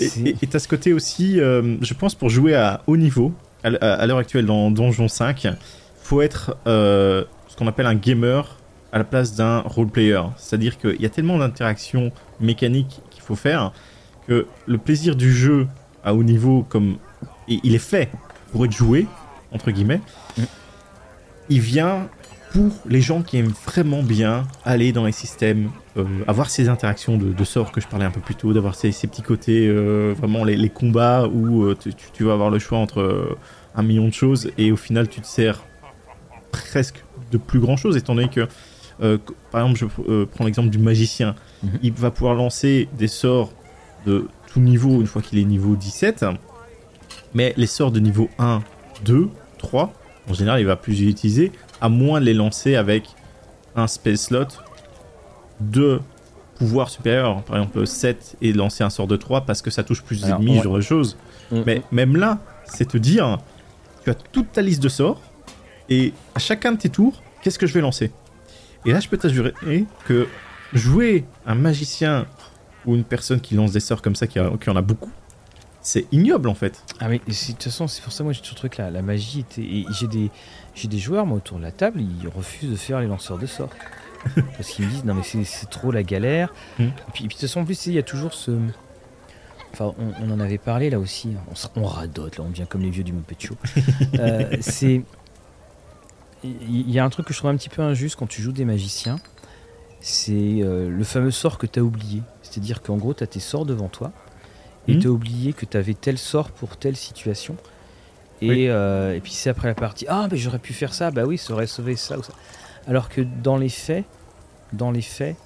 [0.00, 3.32] Et as ce côté aussi, euh, je pense, pour jouer à haut niveau,
[3.64, 5.48] à, l'heure actuelle dans Donjon 5,
[6.00, 8.56] faut être ce qu'on appelle un gamer
[8.92, 10.22] à la place d'un role player.
[10.36, 13.72] C'est-à-dire qu'il y a tellement d'interactions mécaniques qu'il faut faire
[14.26, 15.66] que le plaisir du jeu
[16.04, 16.96] à haut niveau, comme
[17.48, 18.10] il est fait
[18.52, 19.06] pour être joué,
[19.52, 20.00] entre guillemets,
[20.36, 20.42] mm.
[21.50, 22.08] il vient
[22.52, 27.18] pour les gens qui aiment vraiment bien aller dans les systèmes, euh, avoir ces interactions
[27.18, 30.44] de, sorts que je parlais un peu plus tôt, d'avoir ces, petits côtés, euh, vraiment
[30.44, 31.76] les, combats où euh,
[32.14, 33.36] tu, vas avoir le choix entre
[33.74, 35.62] un million de choses et au final tu te sers
[36.50, 38.48] presque de plus grand chose étant donné que
[39.02, 39.18] euh,
[39.50, 41.34] par exemple, je euh, prends l'exemple du magicien.
[41.62, 41.70] Mhm.
[41.82, 43.52] Il va pouvoir lancer des sorts
[44.06, 46.24] de tout niveau une fois qu'il est niveau 17.
[47.34, 48.62] Mais les sorts de niveau 1,
[49.04, 49.92] 2, 3,
[50.28, 53.04] en général, il va plus les utiliser, à moins de les lancer avec
[53.76, 54.46] un spell slot,
[55.60, 56.00] de
[56.58, 60.02] pouvoirs supérieurs, par exemple 7 et lancer un sort de 3 parce que ça touche
[60.02, 61.16] plus d'ennemis, genre de choses.
[61.50, 61.62] Mm.
[61.66, 63.38] Mais même là, c'est te dire,
[64.04, 65.20] tu as toute ta liste de sorts
[65.88, 68.10] et à chacun de tes tours, qu'est-ce que je vais lancer?
[68.84, 69.54] Et là, je peux t'assurer
[70.06, 70.26] que
[70.72, 72.26] jouer un magicien
[72.86, 75.10] ou une personne qui lance des sorts comme ça, qui, en a beaucoup,
[75.88, 76.84] c'est ignoble en fait.
[77.00, 79.40] Ah mais de toute façon, c'est pour ça moi j'ai toujours truc là, la magie
[79.40, 79.84] était...
[79.90, 80.30] j'ai des
[80.74, 83.46] j'ai des joueurs moi autour de la table, ils refusent de faire les lanceurs de
[83.46, 83.70] sorts
[84.34, 86.52] parce qu'ils me disent non mais c'est trop la galère.
[86.78, 86.82] Hmm.
[86.82, 88.58] Et, puis, de toute façon en plus il y a toujours ce
[89.72, 91.36] Enfin, on, en avait parlé là aussi.
[91.76, 93.54] On, radote, là, on devient comme les vieux du Muppet Show.
[94.18, 95.02] euh, c'est
[96.42, 98.52] il y a un truc que je trouve un petit peu injuste quand tu joues
[98.52, 99.18] des magiciens,
[100.00, 102.22] c'est euh, le fameux sort que tu as oublié.
[102.42, 104.12] C'est-à-dire qu'en gros, tu as tes sorts devant toi,
[104.88, 105.00] et mhm.
[105.00, 107.56] tu as oublié que tu avais tel sort pour telle situation.
[108.40, 111.24] Et, euh, et puis c'est après la partie, ah, mais j'aurais pu faire ça, bah
[111.24, 112.32] oui, ça aurait sauvé ça ou ça.
[112.86, 114.04] Alors que dans les faits,
[114.72, 115.36] dans les faits,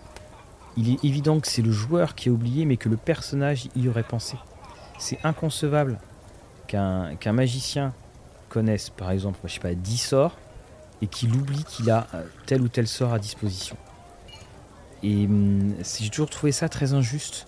[0.76, 3.88] il est évident que c'est le joueur qui a oublié, mais que le personnage y
[3.88, 4.36] aurait pensé.
[4.98, 5.98] C'est inconcevable
[6.66, 7.92] qu'un magicien
[8.48, 10.38] connaisse, par exemple, je sais pas, 10 sorts,
[11.02, 13.76] et qu'il oublie qu'il a euh, tel ou tel sort à disposition.
[15.02, 17.46] Et hum, j'ai toujours trouvé ça très injuste.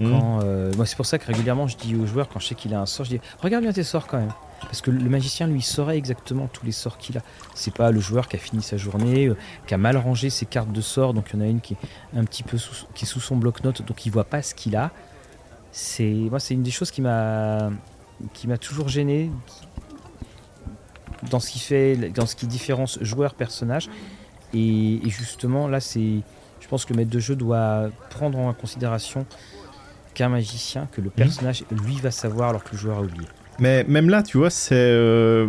[0.00, 2.54] Quand, euh, moi, c'est pour ça que régulièrement je dis aux joueurs, quand je sais
[2.54, 4.32] qu'il a un sort, je dis Regarde bien tes sorts quand même.
[4.62, 7.22] Parce que le magicien, lui, saurait exactement tous les sorts qu'il a.
[7.54, 9.36] C'est pas le joueur qui a fini sa journée, euh,
[9.66, 11.74] qui a mal rangé ses cartes de sorts, donc il y en a une qui
[11.74, 14.54] est un petit peu sous, qui est sous son bloc-notes, donc il voit pas ce
[14.54, 14.90] qu'il a.
[15.72, 17.70] C'est moi, c'est une des choses qui m'a
[18.34, 19.30] qui m'a toujours gêné,
[21.28, 23.88] dans ce qui fait, dans ce qui différence joueur personnage.
[24.54, 26.20] Et, justement, là, c'est,
[26.60, 29.26] je pense que le maître de jeu doit prendre en considération
[30.20, 31.12] qu'un magicien, que le mhm.
[31.12, 33.26] personnage, lui, va savoir alors que le joueur a oublié.
[33.58, 35.48] Mais même là, tu vois, c'est euh,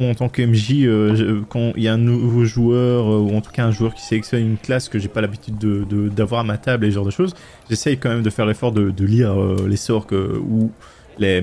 [0.00, 3.42] en tant que MJ, euh, quand il y a un nouveau joueur euh, ou en
[3.42, 6.44] tout cas un joueur qui sélectionne une classe que j'ai pas l'habitude de, d'avoir à
[6.44, 7.34] ma table et ce genre de choses,
[7.68, 10.72] j'essaye quand même de faire l'effort de, lire les sorts que, ou
[11.18, 11.42] les,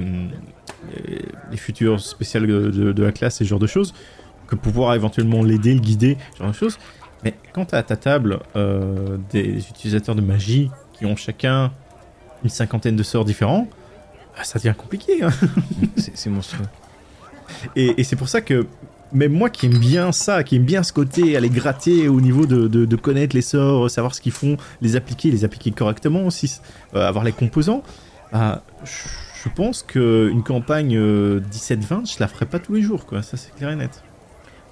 [1.52, 3.94] les, futurs spéciales de, la classe et ce genre de choses,
[4.48, 6.78] que pouvoir éventuellement l'aider, le guider, ce genre de choses.
[7.26, 11.72] Mais quand tu as à ta table euh, des utilisateurs de magie qui ont chacun
[12.46, 13.68] une cinquantaine de sorts différents,
[14.38, 15.24] bah, ça devient compliqué.
[15.24, 15.32] Hein.
[15.98, 16.68] c'est monstrueux.
[17.76, 18.68] Et, c'est pour ça que
[19.12, 22.46] même moi qui aime bien ça, qui aime bien ce côté, aller gratter au niveau
[22.46, 26.60] de, connaître les sorts, savoir ce qu'ils font, les appliquer, les appliquer correctement aussi,
[26.94, 27.84] euh, avoir les composants,
[28.32, 33.24] bah, je pense qu'une campagne 17-20, euh, je la ferai pas tous les jours, quoi.
[33.24, 34.04] Ça, c'est clair et net.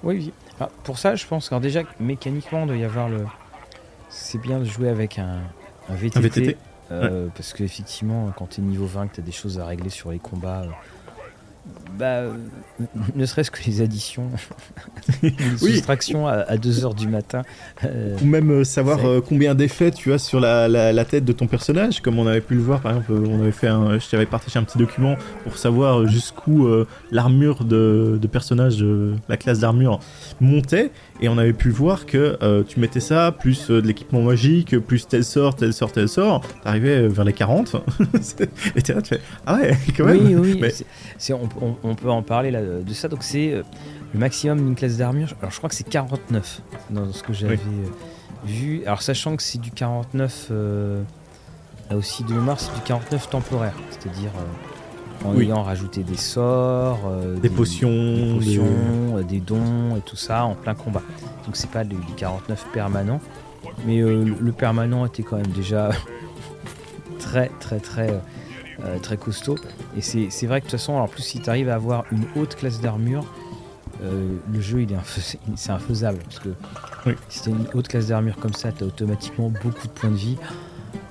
[0.02, 3.24] Oui, ah, pour ça, je pense que déjà, mécaniquement, il doit y avoir le.
[4.10, 5.40] C'est bien de jouer avec un,
[5.88, 6.18] VTT.
[6.18, 6.56] Un VTT
[6.90, 9.90] euh, Parce qu'effectivement, quand tu es niveau 20, que tu as des choses à régler
[9.90, 10.68] sur les combats, euh,
[11.98, 12.32] bah, euh,
[13.14, 14.28] ne serait-ce que les additions,
[15.22, 17.42] les soustractions à, 2h du matin.
[17.84, 21.32] euh, Ou même euh, savoir combien d'effets tu as sur la, la- la tête de
[21.32, 24.08] ton personnage, comme on avait pu le voir par exemple, on avait fait un, je
[24.08, 28.84] t'avais partagé un petit document pour savoir jusqu'où euh, l'armure de, de personnage,
[29.28, 30.00] la classe d'armure
[30.40, 30.90] montait,
[31.20, 32.36] et on avait pu voir que
[32.68, 37.06] tu mettais ça, plus de l'équipement magique, plus tel sort, tel sort, tel sort, t'arrivais
[37.08, 37.76] vers les 40,
[38.76, 40.24] et t'es là, tu fais, ah ouais, quand même.
[40.26, 40.72] Oui, oui, Mais-
[41.60, 43.08] on- on peut en parler là, de ça.
[43.08, 43.62] Donc c'est euh,
[44.12, 45.34] le maximum d'une classe d'armure.
[45.40, 47.86] Alors je crois que c'est 49 dans ce que j'avais euh,
[48.46, 48.82] vu.
[48.86, 51.02] Alors sachant que c'est du 49, euh,
[51.90, 53.74] là aussi de mémoire, c'est du 49 temporaire.
[53.90, 55.44] C'est-à-dire euh, en Oui.
[55.44, 60.44] ayant rajouté des sorts, euh, Des potions, des, des- potions, des dons et tout ça
[60.44, 61.02] en plein combat.
[61.46, 63.20] Donc c'est pas du, du 49 permanent.
[63.86, 65.90] Mais le- le permanent était quand même déjà
[67.18, 68.08] très très très
[68.84, 69.56] euh, très costaud.
[69.96, 72.04] Et c'est vrai que de toute façon, alors, en plus si tu arrives à avoir
[72.12, 73.24] une haute classe d'armure,
[74.02, 76.18] euh, le jeu il est infais- c'est infaisable.
[76.24, 76.50] Parce que
[77.06, 77.14] Oui.
[77.28, 80.16] si tu une haute classe d'armure comme ça, tu as automatiquement beaucoup de points de
[80.16, 80.36] vie.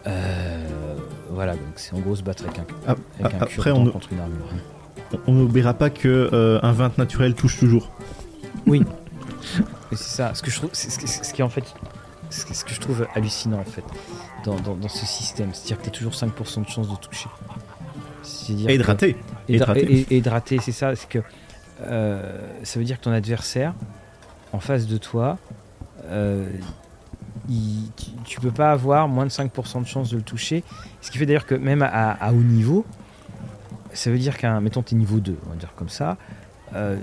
[0.08, 0.98] Euh,
[1.32, 4.12] voilà, donc c'est en gros se battre avec un, Ah, avec un après, on, contre
[4.12, 4.46] une armure.
[5.28, 7.90] on n'oubliera pas que un 20 naturel touche toujours.
[8.68, 8.84] Oui.
[9.92, 10.34] C'est ça.
[10.34, 11.64] Ce que je trouve, ce, qui- ce qui est en fait,
[12.30, 13.84] ce que, je trouve hallucinant en fait
[14.44, 17.30] dans, dans- dans ce système, c'est-à-dire que tu as toujours 5% de chance de toucher.
[18.24, 18.72] C'est-à-dire que-
[19.50, 20.06] hydraté.
[20.12, 20.60] Hydraté.
[20.62, 20.96] c'est ça.
[20.96, 21.20] C'est que
[21.82, 23.74] euh, ça veut dire que ton adversaire
[24.52, 25.38] en face de toi,
[26.06, 26.48] euh,
[27.50, 30.64] il- tu, tu peux pas avoir moins de 5% de chance de le toucher.
[31.02, 32.86] Ce qui fait d'ailleurs que même à, à haut niveau,
[33.94, 36.18] ça veut dire qu'un, mettons, t'es niveau 2, on va dire comme ça,
[36.76, 36.98] euh,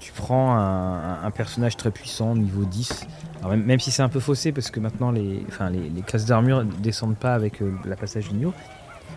[0.00, 3.06] tu prends un, un personnage très puissant, niveau 10.
[3.40, 6.02] Alors même, même si c'est un peu faussé parce que maintenant les, enfin, les, les
[6.02, 8.52] classes d'armure ne descendent pas avec euh, la passage du niveau.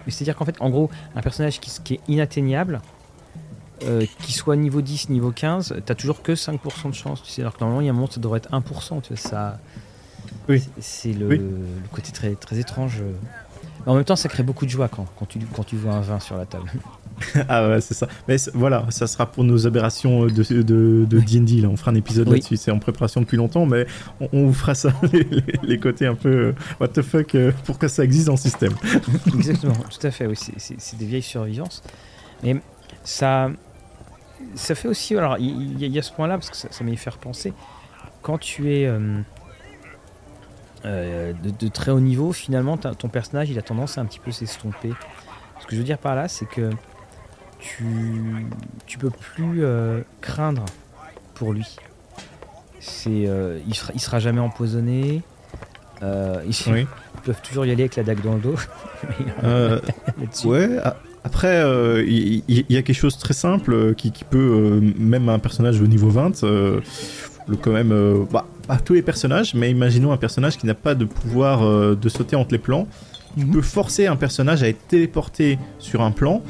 [0.10, 2.82] C'est-à-dire qu'en fait, en gros, un personnage qui, qui est inatteignable,
[3.84, 7.42] euh, qui soit niveau 10, niveau 15, t'as toujours que 5% de chance, tu sais,
[7.42, 9.60] alors que normalement il y a un moment ça devrait être 1%, tu vois, ça...
[10.48, 10.64] Oui.
[10.80, 11.38] C'est le, Oui.
[11.40, 13.02] le côté très, très étrange.
[13.86, 16.02] En même temps, ça crée beaucoup de joie quand, quand, tu, quand tu vois un
[16.02, 16.72] 20 sur la table.
[17.48, 18.08] Ah ouais, c'est ça.
[18.28, 21.68] Mais voilà, ça sera pour nos aberrations de de de D&D, là.
[21.70, 22.38] On fera un épisode Oui.
[22.38, 22.58] là-dessus.
[22.58, 23.86] C'est en préparation depuis longtemps, mais
[24.20, 27.36] on, on vous fera ça, les, les- les côtés un peu euh, what the fuck,
[27.36, 28.74] euh, pourquoi ça existe dans le système.
[29.36, 31.84] Exactement, tout à fait, oui, c'est- des vieilles survivances.
[32.42, 32.56] Mais
[33.04, 33.52] ça,
[34.56, 36.58] ça fait aussi, alors il il y, a- il y a ce point-là, parce que
[36.58, 37.54] ça, ça m'y fait repenser,
[38.24, 39.20] quand tu es euh,
[40.86, 44.20] euh, de, de très haut niveau, finalement, ton personnage, il a tendance à un petit
[44.20, 44.92] peu s'estomper.
[45.60, 46.70] Ce que je veux dire par là, c'est que
[47.60, 48.48] tu,
[48.88, 50.66] tu peux plus euh, craindre
[51.36, 51.76] pour lui.
[52.80, 55.22] C'est, euh, il, sera, il sera jamais empoisonné.
[56.02, 56.88] Ils, Oui.
[57.16, 58.56] ils peuvent toujours y aller avec la dague dans le dos.
[60.46, 60.80] Ouais.
[61.24, 61.62] Après,
[62.08, 64.40] il y, a quelque chose de très simple qui, qui peut,
[64.82, 66.82] euh, même un personnage au niveau 20, euh,
[67.48, 70.74] le quand même, euh, bah, pas tous les personnages, mais imaginons un personnage qui n'a
[70.76, 72.88] pas de pouvoir euh, de sauter entre les plans.
[73.38, 73.52] Tu Mhm.
[73.54, 76.42] peux forcer un personnage à être téléporté sur un plan.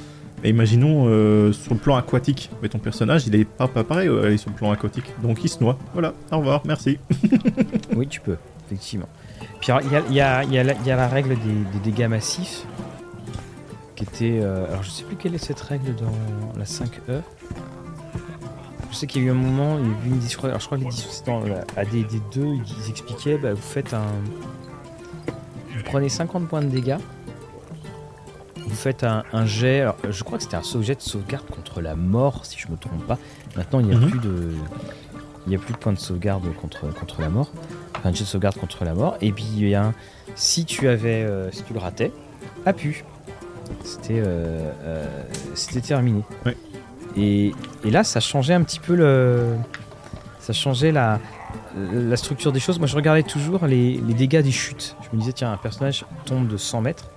[0.44, 4.08] Et imaginons euh, sur le plan aquatique, mais ton personnage il est pas, pas pareil
[4.08, 5.78] euh, il est sur le plan aquatique, donc il se noie.
[5.94, 6.98] Voilà, au revoir, merci.
[7.96, 9.08] Oui, tu peux, effectivement.
[9.60, 11.30] Puis il y a, il y a- il y la- il y a la règle
[11.36, 12.66] des, des dégâts massifs
[13.96, 14.40] qui était.
[14.42, 17.22] euh, alors, je sais plus quelle est cette règle dans la 5E.
[18.92, 20.60] Je sais qu'il y a eu un moment, il y a eu une crois, alors
[20.62, 24.06] je crois que dans la AD2, ils, expliquaient bah, vous faites un.
[25.76, 26.98] Vous prenez 50 points de dégâts.
[28.58, 29.82] Vous faites un, un jet.
[29.82, 32.78] Alors, je crois que c'était un jet de sauvegarde contre la mort, si je me
[32.78, 33.18] trompe pas.
[33.56, 34.10] Maintenant, il n'y a Mhm.
[34.10, 34.52] plus de.
[35.48, 37.50] Il n'y a plus de points de sauvegarde contre, contre la mort.
[37.98, 39.18] Enfin, un jet de sauvegarde contre la mort.
[39.22, 39.94] Et puis, il y a un.
[40.36, 41.24] Si tu avais.
[41.24, 42.12] euh, si tu le ratais,
[42.66, 43.04] a pu.
[43.84, 44.20] C'était.
[44.20, 45.24] euh, euh,
[45.56, 46.24] c'était terminé.
[46.46, 46.56] Ouais.
[47.18, 47.54] Et,
[47.86, 49.56] et là, ça changeait un petit peu le.
[50.40, 51.20] Ça changeait la,
[51.76, 52.80] la structure des choses.
[52.80, 54.96] Moi, je regardais toujours les, les dégâts des chutes.
[55.04, 57.10] Je me disais, tiens, un personnage tombe de 100 mètres.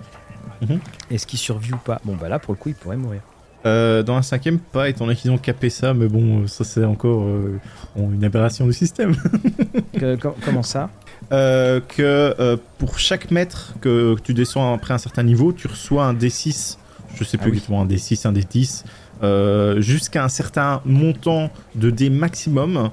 [0.61, 0.79] Mhm.
[1.11, 1.99] Est-ce qu'il survit ou pas?
[2.05, 3.21] Bon, bah là, pour le coup, il pourrait mourir.
[3.65, 6.63] Euh, dans un cinquième, pas, étant donné qu'ils ont capé ça, mais bon, euh, ça
[6.63, 7.59] c'est encore euh,
[7.97, 9.15] une aberration du système.
[9.99, 10.91] Que- comment ça?
[11.31, 16.13] Euh, que pour chaque mètre que, tu descends après un certain niveau, tu reçois un
[16.13, 16.77] D6,
[17.15, 17.53] je sais plus Ah oui.
[17.53, 18.83] exactement, un D6, un D10,
[19.23, 22.89] euh, jusqu'à un certain montant de dés maximum.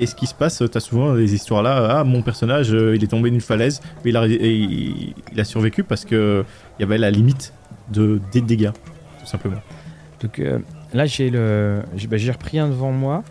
[0.00, 2.94] Et ce qui se passe, tu as souvent des histoires là, ah mon personnage euh,
[2.94, 6.44] il est tombé d'une falaise, mais il a, il, a survécu parce que
[6.78, 7.52] il y avait la limite
[7.90, 8.70] de, des dégâts,
[9.20, 9.60] tout simplement.
[10.20, 10.60] Donc euh,
[10.94, 13.24] là, bah, j'ai repris un devant moi,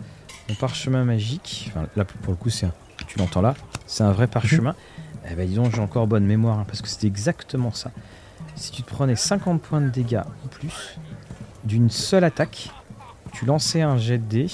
[0.48, 1.72] mon parchemin magique.
[1.96, 2.68] Là, pour le coup, c'est
[3.06, 3.54] tu l'entends là,
[3.86, 4.74] c'est un vrai parchemin.
[5.30, 7.90] Eh ben, dis donc, j'ai encore bonne mémoire hein, parce que c'était exactement ça.
[8.54, 10.98] Si tu te prenais 50 points de dégâts en plus
[11.64, 12.70] d'une seule attaque,
[13.32, 14.50] tu lançais un jet de dés,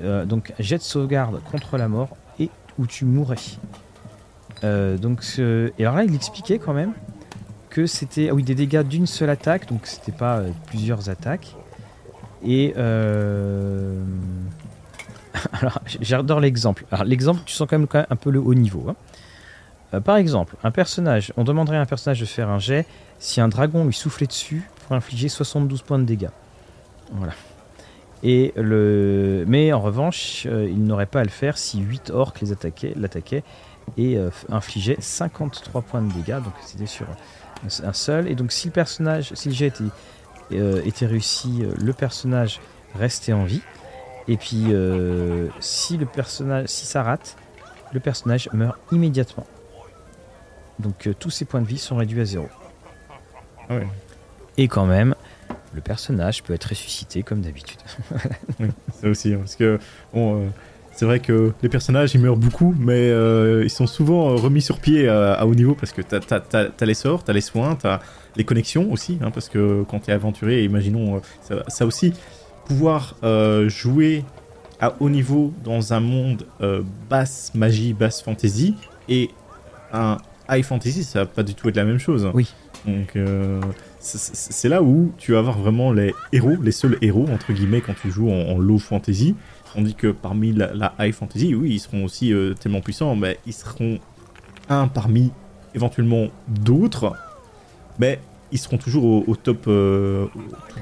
[0.00, 3.36] euh, donc jet de sauvegarde contre la mort et où tu mourrais.
[4.64, 6.92] Euh, donc, et alors là, il expliquait quand même
[7.70, 11.54] que c'était ah oui, des dégâts d'une seule attaque, donc c'était pas euh, plusieurs attaques.
[12.44, 14.02] Et euh,
[15.52, 16.84] alors, j'adore l'exemple.
[16.90, 18.86] Alors l'exemple, tu sens quand même, un peu le haut niveau.
[18.88, 20.00] hein.
[20.00, 22.84] Par exemple, un personnage, on demanderait à un personnage de faire un jet
[23.18, 26.30] si un dragon lui soufflait dessus infliger 72 points de dégâts.
[27.12, 27.32] Voilà.
[28.22, 28.52] Et.
[28.56, 32.92] Mais en revanche, euh, il n'aurait pas à le faire si 8 orques les attaquaient,
[32.96, 33.44] l'attaquaient
[33.96, 36.42] et euh, infligeaient 53 points de dégâts.
[36.42, 37.06] Donc c'était sur
[37.82, 38.28] un, seul.
[38.28, 39.84] Et donc si le personnage, si jet était,
[40.52, 42.60] euh, réussi, euh, le personnage
[42.94, 43.62] restait en vie.
[44.26, 44.66] Et puis
[45.60, 47.36] si le personnage, si ça rate,
[47.92, 49.46] le personnage meurt immédiatement.
[50.78, 52.46] Donc tous ses points de vie sont réduits à zéro.
[53.70, 53.76] Ah.
[54.58, 55.14] Et quand même,
[55.74, 57.78] le personnage peut être ressuscité comme d'habitude.
[59.00, 59.78] Ça aussi, hein, parce que
[60.12, 60.48] bon, euh,
[60.92, 64.60] c'est vrai que les personnages ils meurent beaucoup, mais euh, ils sont souvent euh, remis
[64.60, 67.32] sur pied à, à haut niveau parce que t'as t'as- t'as- t'as les sorts, t'as
[67.32, 68.00] les soins, t'as
[68.36, 72.12] les connexions aussi, hein, parce que quand t'es aventurier, imaginons ça, ça aussi,
[72.66, 74.24] pouvoir euh, jouer
[74.80, 76.44] à haut niveau dans un monde
[77.10, 78.76] basse magie, basse fantasy
[79.08, 79.30] et
[79.92, 82.28] un high fantasy, ça va pas du tout être la même chose.
[82.32, 82.52] Oui.
[82.86, 83.16] Donc
[84.16, 87.94] c'est- là où tu vas avoir vraiment les héros, les seuls héros entre guillemets quand
[88.00, 89.34] tu joues en, en low fantasy.
[89.74, 93.38] Tandis que parmi la, la high fantasy, oui, ils seront aussi euh, tellement puissants, mais
[93.46, 93.98] ils seront
[94.70, 95.30] un parmi
[95.74, 97.12] éventuellement d'autres,
[97.98, 98.18] mais
[98.50, 100.24] ils seront toujours au, au top, euh,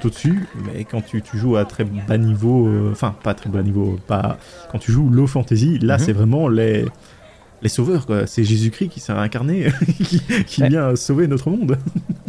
[0.00, 0.46] tout au-dessus.
[0.64, 3.98] Mais quand tu, tu joues à très bas niveau, euh, enfin pas très bas niveau,
[4.06, 4.38] pas
[4.70, 6.04] quand tu joues low fantasy, là Mhm.
[6.04, 6.86] c'est vraiment les
[7.62, 8.26] les sauveurs, quoi.
[8.26, 9.68] C'est Jésus-Christ qui s'est réincarné,
[10.04, 10.68] qui, qui Ouais.
[10.68, 11.78] vient sauver notre monde.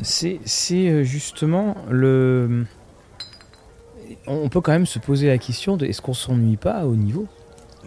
[0.01, 2.65] C'est c'est, euh, justement le.
[4.25, 7.27] On peut quand même se poser la question de est-ce qu'on s'ennuie pas au niveau?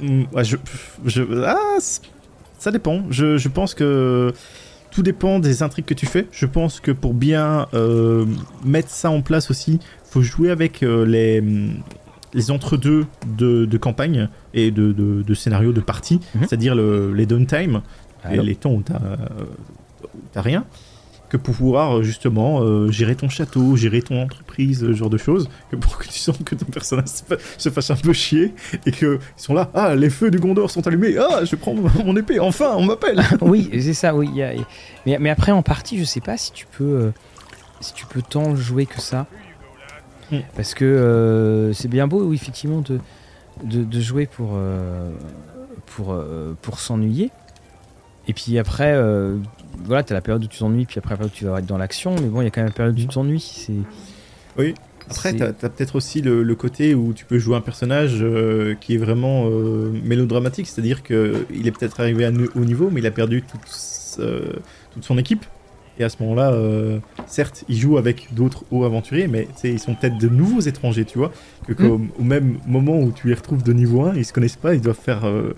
[0.01, 0.57] Mm, ouais, je,
[1.05, 1.57] je, ah,
[2.59, 3.03] ça dépend.
[3.11, 4.32] Je, je pense que
[4.91, 6.26] tout dépend des intrigues que tu fais.
[6.32, 8.24] Je pense que pour bien euh,
[8.64, 11.43] mettre ça en place aussi, faut jouer avec euh, les,
[12.33, 13.07] les entre-deux
[13.37, 16.41] de, de campagne et de, de, de scénario de partie, Mhm.
[16.43, 17.83] c'est-à-dire le- les downtime,
[18.31, 20.64] et les temps où t'as rien,
[21.28, 25.16] que pour pouvoir euh, justement euh, gérer ton château, gérer ton entreprise, ce genre de
[25.16, 28.12] choses, que pour que tu sens que ton personnage se fa- se fasse un peu
[28.12, 28.53] chier
[28.85, 32.16] et qu'ils sont là, ah les feux du Gondor sont allumés, ah je prends mon
[32.16, 33.22] épée, enfin on m'appelle.
[33.43, 34.28] oui, c'est ça, oui.
[34.33, 34.53] il y a-
[35.07, 37.11] mais, mais après, en partie, je sais pas si tu peux, euh,
[37.81, 39.26] si tu peux tant jouer que ça.
[40.31, 40.39] Mm.
[40.57, 43.01] Parce que euh, c'est bien beau, oui, effectivement, de,
[43.64, 45.11] de, de jouer pour, euh,
[45.87, 47.31] pour, euh, pour s'ennuyer.
[48.28, 48.97] Et puis après,
[49.85, 51.66] voilà, t'as la période où tu t'ennuies, puis après, la période où tu vas être
[51.66, 52.14] dans l'action.
[52.14, 53.41] Mais bon, il y a quand même la période où tu t'ennuies.
[53.41, 53.72] C'est.
[54.57, 54.74] Oui.
[55.09, 58.24] Après, t'as as, peut-être aussi le, le côté où tu peux jouer un personnage
[58.81, 59.47] qui est vraiment
[60.05, 64.20] mélodramatique, c'est-à-dire qu'il est peut-être arrivé à haut niveau, mais il a perdu toute,
[64.93, 65.45] toute son équipe.
[66.01, 69.94] Et à ce moment-là, euh, certes, il joue avec d'autres hauts aventuriers, mais ils sont
[69.94, 71.30] peut-être de nouveaux étrangers, tu vois.
[71.68, 74.57] Que comme- au même moment où tu les retrouves de niveau 1, ils se connaissent
[74.57, 75.55] pas, ils doivent faire euh,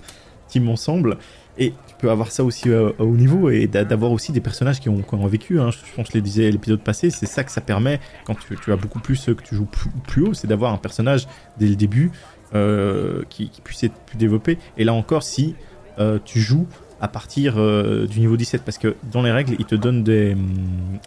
[0.49, 1.17] team ensemble.
[1.59, 4.41] Et tu peux avoir ça aussi euh, à haut niveau et d'a- d'avoir aussi des
[4.41, 5.61] personnages qui ont, qui ont vécu.
[5.61, 5.71] hein.
[5.71, 8.57] Je pense que je le disais l'épisode passé, c'est ça que ça permet quand tu,
[8.57, 11.29] tu as beaucoup plus euh, que tu joues plus, plus haut, c'est d'avoir un personnage
[11.59, 12.11] dès le début
[12.55, 14.59] euh, qui, qui puisse être plus développé.
[14.77, 15.55] Et là encore, si
[16.01, 16.67] euh, tu joues
[17.03, 20.35] à partir euh, du niveau 17, parce que dans les règles, ils te donnent des,
[20.35, 20.49] hum,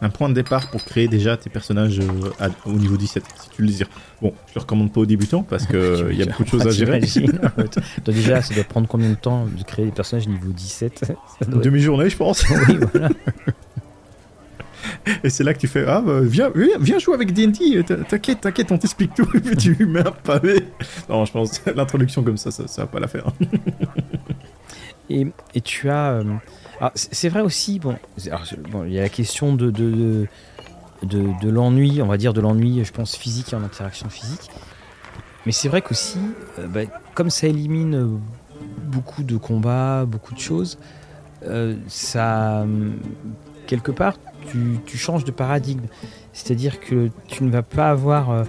[0.01, 3.49] un point de départ pour créer déjà tes personnages euh, à- au niveau 17, si
[3.49, 3.87] tu le désires.
[4.21, 6.67] Bon, je le recommande pas aux débutants parce que il y a beaucoup de choses
[6.67, 6.99] à gérer.
[8.03, 11.13] Toi, déjà, ça doit prendre combien de temps de créer des personnages niveau 17 Ça
[11.43, 12.43] Une doit être- demi-journée, je pense.
[12.67, 13.09] Oui, voilà.
[15.23, 18.41] Et c'est là que tu fais Ah, bah, viens, viens, viens jouer avec DD, t'inquiète,
[18.41, 19.27] t'inquiète, on t'explique tout.
[19.33, 20.65] Et puis tu mets un pavé.
[21.09, 23.25] Non, je pense que l'introduction comme ça, ça, ça va pas la faire.
[25.09, 25.27] Et,
[25.63, 26.13] tu as.
[26.13, 26.23] euh,
[26.79, 27.95] alors, c'est vrai aussi, bon,
[28.85, 30.27] il y a la question de, de,
[31.03, 34.49] de, l'ennui, on va dire de l'ennui, je pense, physique et en interaction physique.
[35.45, 36.19] Mais c'est vrai qu'aussi,
[36.59, 36.81] euh, bah,
[37.13, 38.07] comme ça élimine euh,
[38.87, 40.77] beaucoup de combats, beaucoup de choses,
[41.87, 42.65] ça.
[43.67, 44.15] Quelque part,
[44.51, 45.85] tu, tu changes de paradigme.
[46.33, 48.45] C'est-à-dire que tu ne vas pas avoir.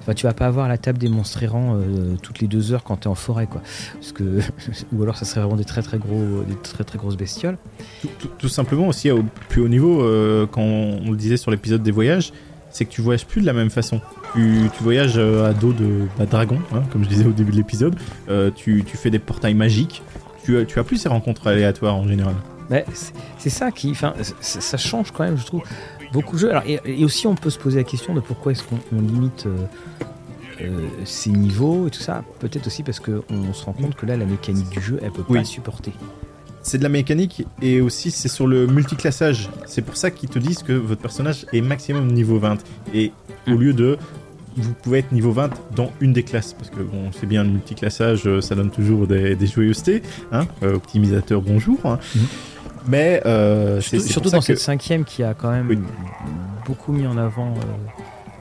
[0.00, 2.82] Enfin, tu vas pas avoir la table des monstres errants euh, toutes les deux heures
[2.84, 3.60] quand tu es en forêt, quoi.
[3.94, 4.40] Parce que,
[4.92, 7.58] ou alors ça serait vraiment des très très gros, des très très grosses bestioles.
[8.00, 11.50] Tout, tout- tout simplement aussi au plus haut niveau, euh, quand on le disait sur
[11.50, 12.32] l'épisode des voyages,
[12.70, 14.00] c'est que tu voyages plus de la même façon.
[14.32, 17.50] Tu, tu voyages euh, à dos de bah, dragon, hein, comme je disais au début
[17.52, 17.96] de l'épisode.
[18.28, 20.02] Euh, tu, tu fais des portails magiques.
[20.44, 22.34] Tu, tu as plus ces rencontres aléatoires en général.
[22.70, 25.62] Mais c'est- c'est ça qui, enfin, ça change quand même, je trouve,
[26.12, 26.50] beaucoup de jeux.
[26.50, 29.00] Alors, et, et aussi, on peut se poser la question de pourquoi est-ce qu'on on
[29.00, 29.56] limite euh,
[30.62, 32.22] euh, ces niveaux et tout ça.
[32.38, 35.22] Peut-être aussi parce qu'on se rend compte que là, la mécanique du jeu, elle peut
[35.28, 35.38] Oui.
[35.38, 35.92] pas supporter.
[36.62, 39.48] C'est de la mécanique et aussi c'est sur le multiclassage.
[39.66, 42.58] C'est pour ça qu'ils te disent que votre personnage est maximum niveau 20.
[42.92, 43.12] Et
[43.48, 43.96] au lieu de.
[44.56, 46.52] Vous pouvez être niveau 20 dans une des classes.
[46.54, 50.02] Parce que bon, c'est bien le multiclassage, euh, ça donne toujours des, des joyeusetés.
[50.32, 51.78] Hein Euh, optimisateur, bonjour.
[51.84, 51.98] hein.
[52.16, 52.22] Mhm.
[52.90, 55.78] Mais euh, Surtout, dans que- cette cinquième qui a quand même Oui.
[56.66, 57.60] beaucoup mis en avant euh,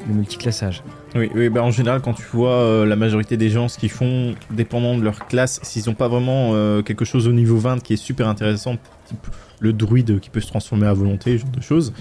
[0.07, 0.83] le multiclassage.
[1.15, 3.89] Oui, oui bah en général, quand tu vois euh, la majorité des gens, ce qu'ils
[3.91, 7.81] font, dépendant de leur classe, s'ils n'ont pas vraiment euh, quelque chose au niveau 20
[7.83, 8.75] qui est super intéressant,
[9.05, 9.27] type
[9.59, 11.93] le druide qui peut se transformer à volonté, ce genre de choses,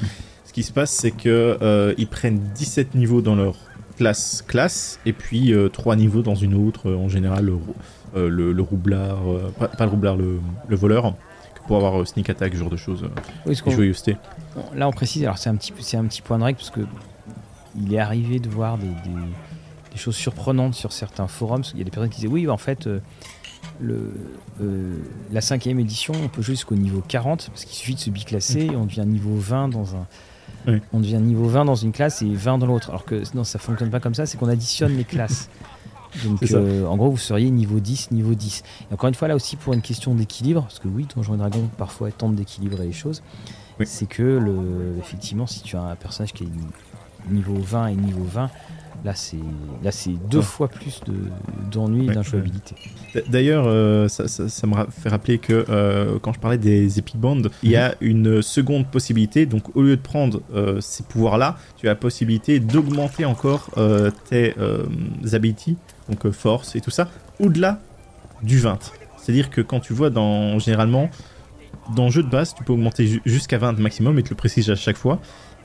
[0.44, 3.56] ce qui se passe, c'est que euh, ils prennent 17 niveaux dans leur
[3.96, 7.46] classe classe, et puis 3 niveaux dans une autre, en général
[8.14, 9.18] le, le, le roublard,
[9.58, 10.38] pas, pas le roublard, le,
[10.68, 11.14] le voleur,
[11.68, 13.08] pour avoir euh, sneak attack, ce genre de choses, euh,
[13.46, 14.16] Oui, et.
[14.56, 16.58] Bon, Là, on précise, alors c'est un petit, peu- c'est un petit point de règle
[16.58, 16.80] parce que
[17.80, 21.62] il est arrivé de voir des, des- des choses surprenantes sur certains forums.
[21.74, 22.98] Il y a des personnes qui disaient oui, en fait, euh,
[23.80, 24.12] le,
[24.60, 24.96] euh,
[25.32, 28.62] la cinquième édition, on peut jouer jusqu'au niveau 40 parce qu'il suffit de se biclasser
[28.66, 30.06] et on devient niveau 20 dans un.
[30.66, 30.80] Oui.
[30.92, 32.88] On devient niveau 20 dans une classe et 20 dans l'autre.
[32.90, 35.48] Alors que non, ça fonctionne pas comme ça, c'est qu'on additionne les classes.
[36.24, 38.62] Donc, euh, en gros, vous seriez niveau 10, niveau 10.
[38.90, 41.38] Et encore une fois, là aussi, pour une question d'équilibre, parce que oui, Donjons et
[41.38, 43.22] Dragons, parfois, tente d'équilibrer les choses,
[43.78, 43.86] Oui.
[43.86, 48.24] c'est que, le, effectivement, si tu as un personnage qui est niveau 20 et niveau
[48.24, 48.50] 20,
[49.04, 49.36] là, c'est
[49.82, 50.44] là c'est deux Ouais.
[50.44, 51.14] fois plus de-
[51.70, 52.74] d'ennui et Ouais, d'injouabilité.
[53.28, 57.16] D'ailleurs, euh, ça, ça- ça me fait rappeler que euh, quand je parlais des Epic
[57.16, 59.46] Bands, il y a une seconde possibilité.
[59.46, 63.70] Donc, au lieu de prendre euh, ces pouvoirs-là, tu as la possibilité d'augmenter encore
[64.28, 64.54] tes
[65.32, 65.76] abilities,
[66.08, 67.08] donc force et tout ça,
[67.40, 67.80] au-delà
[68.42, 68.78] du 20.
[69.16, 71.10] C'est-à-dire que quand tu vois dans généralement
[71.94, 74.36] dans le jeu de base, tu peux augmenter ju- jusqu'à 20 maximum et te le
[74.36, 75.20] précise à chaque fois.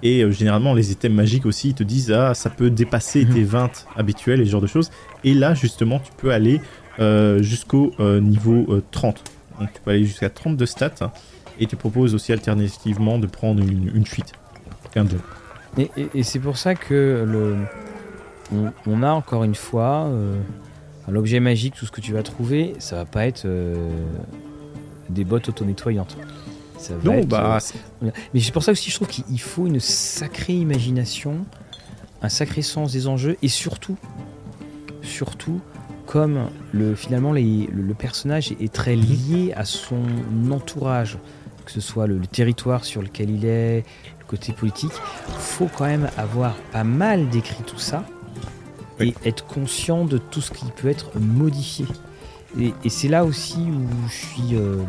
[0.05, 3.33] Et euh, généralement, les items magiques aussi ils te disent ah ça peut dépasser Mhm.
[3.33, 4.91] tes 20 habituels et ce genre de choses.
[5.23, 6.59] Et là, justement, tu peux aller
[6.99, 9.23] euh, jusqu'au euh, niveau euh, 30.
[9.59, 11.11] Donc tu peux aller jusqu'à 30 de stats.
[11.59, 14.33] Et tu proposes aussi alternativement de prendre une, une fuite.
[14.95, 15.17] Un don.
[15.77, 17.55] Et, et- et c'est pour ça que le,
[18.53, 20.09] on, on a encore une fois
[21.07, 23.47] l'objet magique, tout ce que tu vas trouver, ça va pas être
[25.09, 26.17] des bottes auto-nettoyantes.
[26.83, 27.59] Ça va Non, être, bah,
[28.03, 31.45] euh, Mais c'est pour ça aussi je trouve qu'il faut une sacrée imagination,
[32.21, 33.95] un sacré sens des enjeux et surtout,
[35.01, 35.61] surtout
[36.05, 40.01] comme le, finalement les- le, le personnage est très lié à son
[40.51, 41.17] entourage,
[41.65, 43.85] que ce soit le, le territoire sur lequel il est,
[44.19, 44.91] le côté politique,
[45.39, 48.03] faut quand même avoir pas mal décrit tout ça
[48.99, 49.15] Oui.
[49.23, 51.85] et être conscient de tout ce qui peut être modifié.
[52.59, 54.83] Et, et c'est là aussi où je suis euh,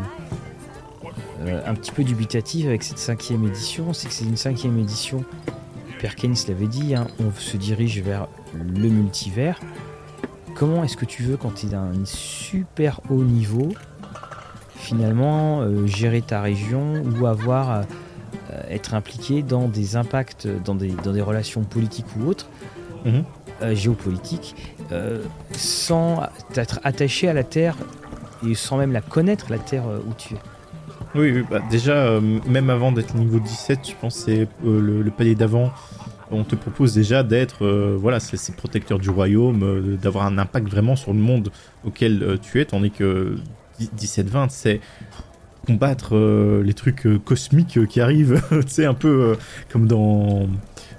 [1.46, 5.24] un petit peu dubitatif avec cette cinquième édition, c'est que c'est une cinquième édition,
[6.00, 9.58] Perkins l'avait dit, hein, on se dirige vers le multivers.
[10.54, 13.72] Comment est-ce que tu veux, quand tu es d'un super haut niveau,
[14.76, 17.82] finalement euh, gérer ta région ou avoir euh,
[18.52, 22.46] euh, être impliqué dans des impacts, dans des, dans des relations politiques ou autres,
[23.04, 23.24] Mhm.
[23.62, 24.54] euh, géopolitiques,
[24.92, 25.22] euh,
[25.52, 26.22] sans
[26.56, 27.76] être attaché à la Terre
[28.46, 30.38] et sans même la connaître, la Terre euh, où tu es?
[31.14, 35.34] Oui, bah, déjà, euh, même avant d'être niveau 17, je pense que euh, le, palier
[35.34, 35.72] d'avant.
[36.30, 40.96] On te propose déjà d'être, euh, voilà, c'est protecteur du royaume, d'avoir un impact vraiment
[40.96, 41.50] sur le monde
[41.84, 43.36] auquel tu es, tandis que
[43.80, 44.80] 17-20, c'est
[45.66, 46.16] combattre
[46.62, 49.36] les trucs cosmiques qui arrivent, tu sais, un peu
[49.70, 50.48] comme dans,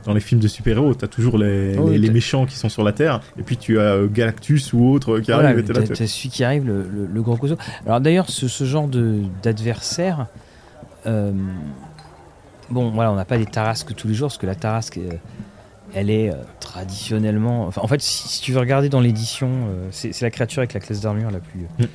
[0.06, 2.56] dans les films de super-héros, t'as toujours les, Oh oui, les, les t'as- méchants qui
[2.56, 5.68] sont sur la Terre, et puis tu as euh, Galactus ou autre qui Voilà, arrive,
[5.72, 7.58] là, t'as t'as celui qui arrive, le, le- le gros costaud.
[7.86, 10.28] Alors d'ailleurs, ce, ce genre de- d'adversaire,
[11.08, 11.32] euh,
[12.70, 15.12] bon, voilà, on n'a pas des tarasques tous les jours, parce que la tarasque, euh,
[15.94, 17.68] elle est euh, traditionnellement...
[17.68, 20.60] Enfin, en fait, si, si tu veux regarder dans l'édition, euh, c'est c'est la créature
[20.60, 21.62] avec la classe d'armure la plus...
[21.80, 21.86] Mm.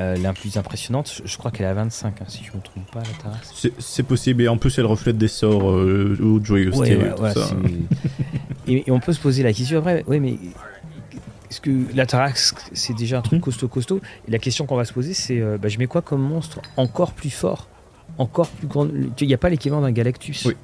[0.00, 2.62] Euh, la plus impressionnante, je, crois qu'elle est à 25, hein, si je ne me
[2.62, 3.54] trompe pas, la tarasque.
[3.78, 7.32] C'est- possible, et en plus elle reflète des sorts euh, ou de joyeuseté, Ouais,
[8.66, 10.38] et, et on peut se poser la question après, ouais, mais
[11.50, 13.44] est-ce que la Tarax, c'est déjà un truc Mhm.
[13.44, 14.00] costaud, costaud?
[14.26, 16.60] Et la question qu'on va se poser, c'est euh, bah, je mets quoi comme monstre
[16.76, 17.68] encore plus fort
[18.18, 18.86] Encore plus grand?
[19.20, 20.44] Il n'y a pas l'équivalent d'un Galactus.
[20.44, 20.54] Oui.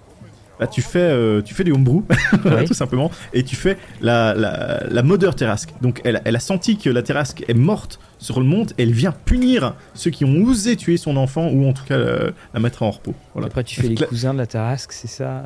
[0.60, 2.04] Bah, tu fais, euh, tu fais du homebrew,
[2.44, 2.64] Ouais.
[2.64, 5.70] tout simplement, et tu fais la, la, la modeur terrasque.
[5.82, 8.92] Donc elle, elle a senti que la terrasque est morte sur le monde, et elle
[8.92, 12.16] vient punir ceux qui ont osé tuer son enfant, ou en tout cas la,
[12.54, 13.14] la mettre en repos.
[13.32, 13.48] Voilà.
[13.48, 15.42] Après, tu fais les cousins de la Tarasque, c'est ça?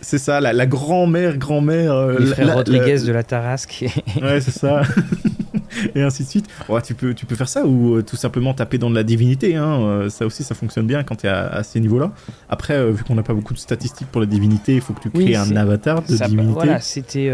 [0.00, 1.92] C'est ça, la, la grand-mère, grand-mère...
[1.92, 3.84] euh, Les frères la- Rodriguez la- de la Tarasque.
[4.22, 4.82] Ouais, c'est ça.
[5.94, 6.46] et ainsi de suite.
[6.68, 9.02] Ouais, tu, peux, tu peux faire ça ou euh, tout simplement taper dans de la
[9.02, 9.56] divinité.
[9.56, 9.80] Hein.
[9.82, 12.12] euh, ça aussi, ça fonctionne bien quand tu es à, à ces niveaux-là.
[12.48, 15.00] Après, euh, vu qu'on n'a pas beaucoup de statistiques pour la divinité, il faut que
[15.00, 16.52] tu crées Oui, un avatar de Ça- divinité.
[16.54, 17.30] Voilà, c'était.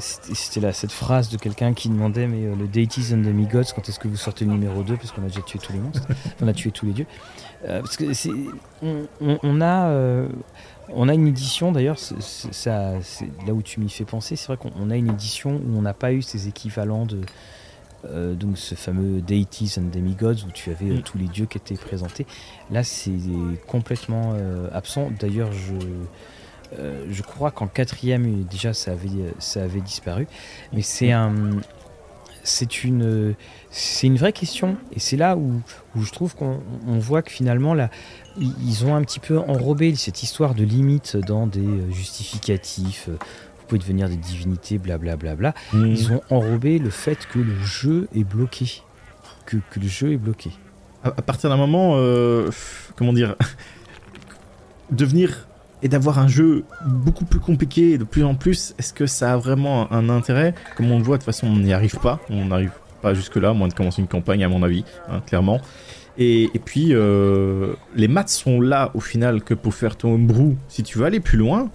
[0.00, 4.00] c'était là cette phrase de quelqu'un qui demandait mais le Deities and Demigods quand est-ce
[4.00, 6.08] que vous sortez le numéro 2 parce qu'on a déjà tué tous les monstres
[6.42, 7.06] on a tué tous les dieux
[7.64, 8.30] parce que c'est
[8.82, 10.24] on, a
[10.92, 14.56] on a une édition d'ailleurs ça c'est là où tu m'y fais penser c'est vrai
[14.56, 17.20] qu'on a une édition où on n'a pas eu ces équivalents de
[18.06, 21.02] euh, donc ce fameux Deities and Demigods où tu avais euh, mm.
[21.02, 22.26] tous les dieux qui étaient présentés.
[22.70, 23.12] Là, c'est
[23.66, 25.10] complètement euh, absent.
[25.18, 25.74] D'ailleurs, je,
[27.10, 30.26] je crois qu'en quatrième, déjà, ça avait, ça avait disparu.
[30.72, 31.50] Mais c'est un.
[32.50, 33.34] C'est une,
[33.70, 34.76] c'est une vraie question.
[34.92, 35.62] Et c'est là où,
[35.96, 36.60] où, je trouve qu'on
[36.98, 37.90] voit que finalement, là,
[38.38, 43.08] ils ont un petit peu enrobé cette histoire de limite dans des justificatifs
[43.70, 45.16] pouvez devenir des divinités, blablabla.
[45.16, 45.78] Bla, bla, bla.
[45.80, 45.86] Mmh.
[45.86, 48.82] Ils ont enrobé le fait que le jeu est bloqué.
[49.46, 50.50] Que, que le jeu est bloqué.
[51.04, 52.50] À, partir d'un moment, euh,
[52.96, 53.36] comment dire,
[54.90, 55.46] devenir
[55.82, 59.36] et d'avoir un jeu beaucoup plus compliqué de plus en plus, est-ce que ça a
[59.36, 60.54] vraiment un intérêt?
[60.76, 62.20] Comme on le voit, de toute façon, on n'y arrive pas.
[62.28, 62.72] On n'arrive
[63.02, 65.60] pas jusque-là, moins de commencer une campagne, à mon avis, hein, clairement.
[66.18, 70.54] Et, puis, euh, les maths sont là, au final, que pour faire ton brew.
[70.68, 71.70] Si tu veux aller plus loin,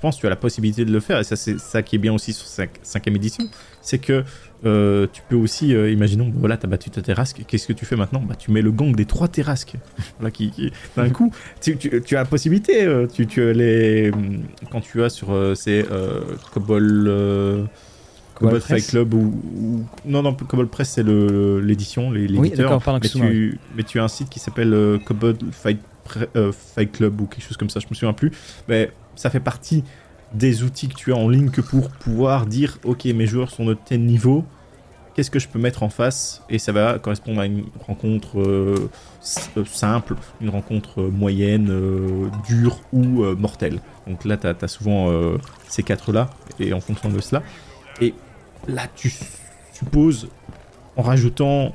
[0.00, 1.98] pense que tu as la possibilité de le faire, et ça c'est ça qui est
[1.98, 3.44] bien aussi sur 5 cinquième édition,
[3.82, 4.24] c'est que
[4.66, 7.86] euh, tu peux aussi, euh, imaginons, voilà, tu as battu ta terrasque, qu'est-ce que tu
[7.86, 8.20] fais maintenant?
[8.20, 9.74] Bah, Tu mets le gang des trois terrasques.
[10.18, 11.76] voilà, qui, d'un coup, tu,
[12.10, 14.10] as la possibilité, euh, tu, tu les,
[14.70, 15.84] quand tu as sur ces
[16.52, 17.68] Cobol...
[18.34, 23.82] Cobol Fight Club ou, non non Cobol Press c'est l'édition l'éditeur oui, mais, tu, mais
[23.82, 25.78] tu as un site qui s'appelle Cobol Fight
[26.74, 28.32] Fight Club ou quelque chose comme ça, je me souviens plus.
[28.66, 28.90] Mais
[29.20, 29.84] ça fait partie
[30.32, 33.66] des outils que tu as en ligne que pour pouvoir dire ok mes joueurs sont
[33.66, 34.44] de tel niveau
[35.14, 36.42] qu'est-ce que je peux mettre en face?
[36.48, 38.88] Et ça va correspondre à une rencontre euh,
[39.56, 43.80] euh, simple une rencontre euh, moyenne dure ou mortelle.
[44.06, 45.12] Donc là tu as, souvent
[45.68, 47.42] ces quatre là et en fonction de cela.
[48.00, 48.14] Et
[48.66, 49.12] là tu
[49.74, 50.28] supposes
[50.96, 51.74] en rajoutant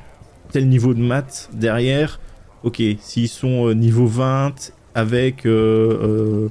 [0.51, 2.19] tel niveau de maths derrière
[2.63, 6.49] ok s'ils sont niveau 20 avec 5 euh, euh,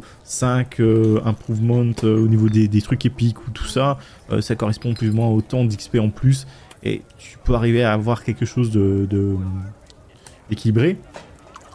[0.81, 3.99] euh, improvements au niveau des, trucs épiques ou tout ça,
[4.41, 6.47] ça correspond plus ou moins au temps d'XP en plus.
[6.83, 9.09] Et tu peux arriver à avoir quelque chose de,
[10.51, 10.99] d'équilibré.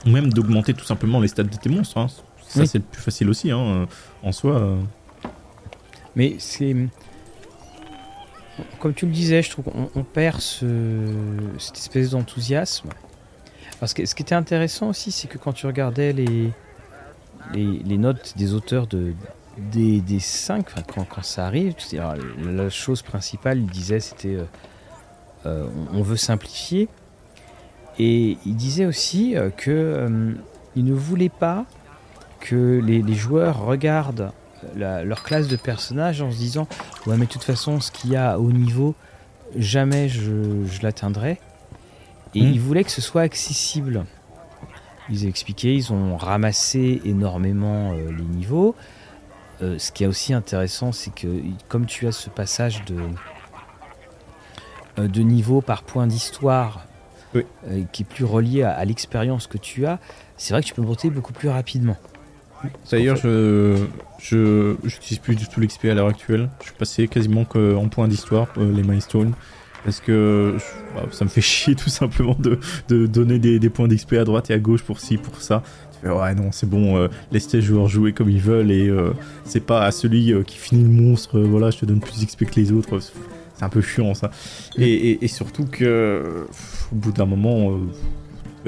[0.05, 1.97] Ou même d'augmenter tout simplement les stats de tes monstres.
[1.97, 2.07] Hein.
[2.47, 3.85] Ça, c'est le plus facile aussi, hein,
[4.23, 4.77] en soi.
[6.15, 6.75] Mais c'est.
[8.79, 10.65] Comme tu le disais, je trouve qu'on perd ce,
[11.57, 12.89] cette espèce d'enthousiasme
[13.87, 19.13] ce qui était intéressant aussi, c'est que quand tu regardais les, notes des auteurs de,
[19.57, 21.75] des, des cinq, quand, ça arrive,
[22.43, 24.43] la chose principale, il disait, c'était euh,
[25.45, 26.89] euh, on veut simplifier.
[27.97, 30.35] Et il disait aussi euh, que
[30.75, 31.65] il ne voulait pas
[32.39, 34.31] que les, joueurs regardent
[34.75, 36.67] leur classe de personnages en se disant
[37.07, 38.93] ouais mais de toute façon ce qu'il y a au niveau
[39.55, 41.39] jamais je l'atteindrai
[42.35, 42.51] et hmm.
[42.51, 44.05] ils voulaient que ce soit accessible.
[45.09, 48.75] Ils ont expliqué, ils ont ramassé énormément euh, les niveaux.
[49.61, 51.27] Euh, ce qui est aussi intéressant, c'est que
[51.67, 52.97] comme tu as ce passage de,
[54.99, 56.85] euh, de niveau par point d'histoire
[57.91, 59.99] qui est plus relié à, l'expérience que tu as,
[60.35, 61.95] c'est vrai que tu peux monter beaucoup plus rapidement.
[62.89, 63.85] D'ailleurs, je
[64.17, 66.49] je n'utilise plus du tout l'XP à l'heure actuelle.
[66.59, 69.33] Je suis passé quasiment qu'en point d'histoire, les milestones.
[69.83, 70.55] Parce que
[70.95, 72.59] bah, ça me fait chier tout simplement de,
[72.89, 75.63] de donner des, des points d'XP à droite et à gauche pour ci, pour ça.
[75.93, 78.87] Tu fais, ouais, non, c'est bon, euh, laisse tes joueurs jouer comme ils veulent et
[78.87, 79.11] euh,
[79.43, 82.45] c'est pas à celui euh, qui finit le monstre, voilà, je te donne plus d'XP
[82.45, 82.99] que les autres.
[82.99, 84.31] C'est un peu chiant ça.
[84.77, 86.45] Et, et, surtout que,
[86.93, 87.77] au bout d'un moment,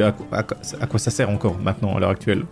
[0.01, 2.43] à, quoi ça sert encore maintenant à l'heure actuelle?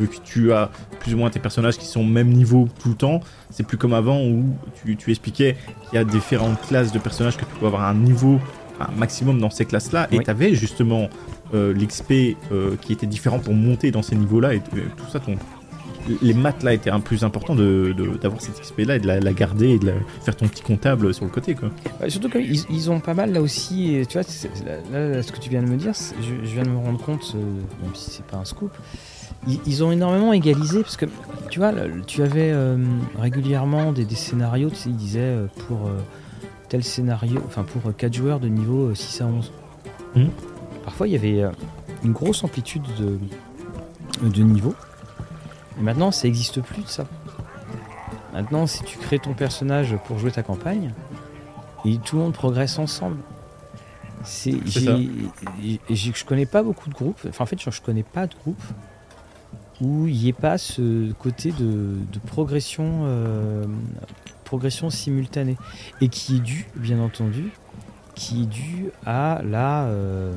[0.00, 0.70] Vu que tu as
[1.00, 3.20] plus ou moins tes personnages qui sont au même niveau tout le temps,
[3.50, 4.44] c'est plus comme avant où
[4.84, 8.40] tu, expliquais qu'il y a différentes classes de personnages que tu peux avoir un niveau
[8.80, 11.08] un maximum dans ces classes-là, et tu avais justement
[11.52, 15.34] euh, l'XP euh, qui était différent pour monter dans ces niveaux-là, et tout ça, ton,
[16.22, 19.32] les maths là étaient un plus important d'avoir de, cette XP là et de la,
[19.32, 19.92] garder et de
[20.22, 21.70] faire ton petit comptable sur le côté quoi.
[22.08, 24.26] surtout qu'ils ils ont pas mal là aussi, tu vois,
[24.92, 27.32] là, ce que tu viens de me dire, je, je, viens de me rendre compte,
[27.34, 27.38] euh,
[27.82, 28.72] même si c'est pas un scoop,
[29.66, 31.06] ils, ont énormément égalisé parce que
[31.50, 31.72] tu vois,
[32.06, 32.76] tu avais euh,
[33.18, 35.98] régulièrement des, scénarios, tu sais, ils disaient euh, pour euh,
[36.68, 39.52] tel scénario, enfin pour 4 joueurs de niveau 6 à 11.
[40.14, 40.24] Mmh.
[40.84, 41.44] Parfois il y avait
[42.04, 43.18] une grosse amplitude de,
[44.28, 44.74] de niveau.
[45.78, 47.06] Et maintenant ça n'existe plus de ça.
[48.34, 50.92] Maintenant, si tu crées ton personnage pour jouer ta campagne,
[51.84, 53.16] et tout le monde progresse ensemble.
[54.24, 57.20] C'est, je connais pas beaucoup de groupes.
[57.28, 58.62] Enfin, en fait, je connais pas de groupe
[59.80, 63.64] où il n'y ait pas ce côté de, progression euh,
[64.44, 65.56] progression simultanée
[66.00, 67.50] et qui est due, bien entendu,
[68.14, 70.34] qui est due à la, euh,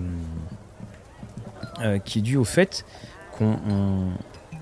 [1.80, 2.86] euh, qui est due au fait
[3.32, 3.58] qu'on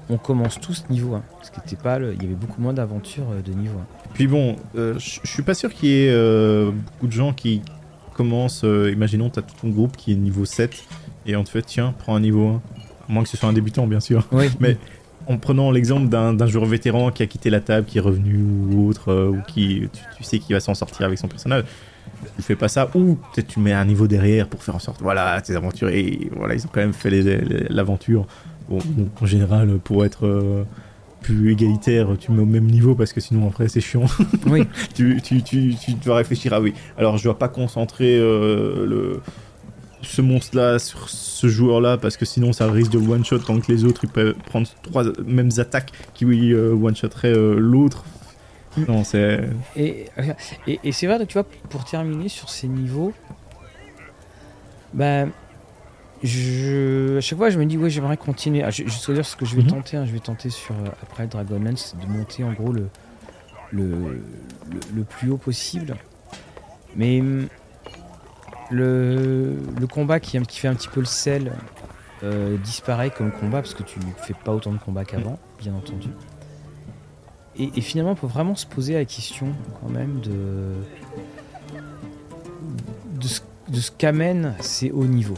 [0.09, 3.53] on, commence tous niveau 1, parce qu'il pas, il y avait beaucoup moins d'aventures de
[3.53, 3.86] niveau 1.
[4.13, 7.61] Puis bon, je suis pas sûr qu'il y ait beaucoup de gens qui
[8.13, 10.84] commencent, imaginons, tu as tout ton groupe qui est niveau 7
[11.25, 12.61] et on te fait tiens, prends un niveau 1.
[13.10, 14.28] À moins que ce soit un débutant, bien sûr.
[14.32, 14.49] Oui.
[14.60, 14.78] Mais
[15.28, 18.39] en prenant l'exemple d'un joueur vétéran qui a quitté la table, qui est revenu
[18.72, 19.88] ou autre, euh, ou qui
[20.18, 21.66] tu, sais qu'il va s'en sortir avec son personnage,
[22.36, 25.01] tu fais pas ça, ou peut-être tu mets un niveau derrière pour faire en sorte,
[25.01, 27.10] voilà, tes aventuriers, voilà, ils ont quand même fait
[27.70, 28.26] l'aventure.
[28.70, 28.80] Bon,
[29.20, 30.64] en général, pour être euh,
[31.22, 34.05] plus égalitaire, tu mets au même niveau parce que sinon après c'est chiant.
[34.47, 34.64] Oui.
[34.95, 39.22] tu, tu, tu, tu, dois réfléchir, ah oui, alors je dois pas concentrer euh, le
[40.01, 43.83] ce monstre-là sur ce joueur-là parce que sinon ça risque de one-shot tant que les
[43.83, 48.03] autres ils peuvent prendre trois mêmes attaques qui euh, one-shotteraient euh, l'autre.
[48.87, 49.49] Non, c'est.
[49.75, 50.05] Et,
[50.67, 53.13] et, c'est vrai, tu vois, pour terminer sur ces niveaux,
[54.93, 55.31] ben.
[56.21, 58.61] Je, à chaque fois, je me dis, ouais, j'aimerais continuer.
[58.61, 59.69] Ah, je, je dire ce que je vais mhm.
[59.69, 59.97] tenter.
[59.97, 60.05] Hein.
[60.05, 62.89] je vais tenter sur euh, après Dragonlance de monter en gros le,
[63.71, 64.21] le,
[64.93, 65.95] le plus haut possible.
[66.95, 67.21] Mais
[68.70, 69.57] le,
[69.91, 71.53] combat qui, fait un petit peu le sel
[72.24, 76.09] euh, disparaît comme combat parce que tu fais pas autant de combats qu'avant, bien entendu.
[77.57, 79.47] Et, finalement, on peut vraiment se poser la question
[79.82, 80.76] quand même de,
[83.67, 85.38] de ce, qu'amènent ces hauts niveaux.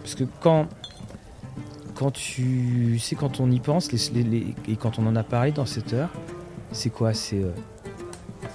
[0.00, 0.66] Parce que quand,
[1.94, 5.92] quand tu sais, quand on y pense, et quand on en a parlé dans cette
[5.92, 6.10] heure,
[6.72, 7.14] c'est quoi?
[7.14, 7.42] C'est.
[7.42, 7.52] Euh,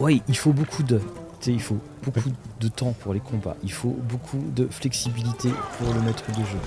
[0.01, 0.99] ouais, il faut beaucoup de
[1.47, 6.01] il faut beaucoup de temps pour les combats, il faut beaucoup de flexibilité pour le
[6.01, 6.57] maître de jeu,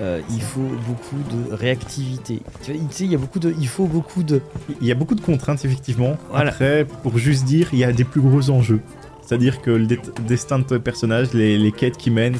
[0.00, 2.42] euh, il faut beaucoup de réactivité.
[2.62, 4.40] Tu sais, il y a beaucoup de, il faut beaucoup de.
[4.80, 6.16] Il y a beaucoup de contraintes effectivement.
[6.34, 8.80] Après, pour juste dire, il y a des plus gros enjeux.
[9.22, 9.86] C'est-à-dire que le
[10.26, 12.36] destin de ton personnage, les, quêtes qui mènent,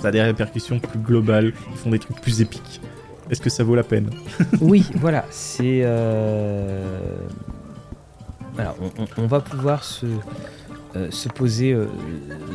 [0.00, 2.80] ça a des répercussions plus globales, ils font des trucs plus épiques.
[3.30, 4.10] Est-ce que ça vaut la peine?
[4.60, 5.82] Oui, voilà, c'est.
[5.84, 6.98] Euh...
[8.54, 8.74] Voilà,
[9.16, 10.06] on, va pouvoir se,
[10.96, 11.86] euh, se, poser, euh,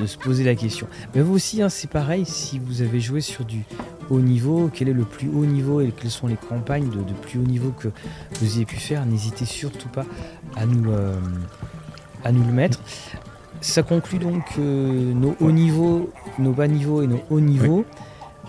[0.05, 0.87] se poser la question.
[1.13, 3.63] Mais vous aussi, hein, c'est pareil, si vous avez joué sur du
[4.09, 7.39] haut niveau, quel est le plus haut niveau et quelles sont les campagnes de, plus
[7.39, 7.87] haut niveau que
[8.39, 10.05] vous ayez pu faire, n'hésitez surtout pas
[10.57, 11.15] à nous, euh,
[12.25, 12.81] à nous le mettre.
[13.61, 17.85] Ça conclut donc nos hauts niveaux, nos bas niveaux et nos hauts niveaux.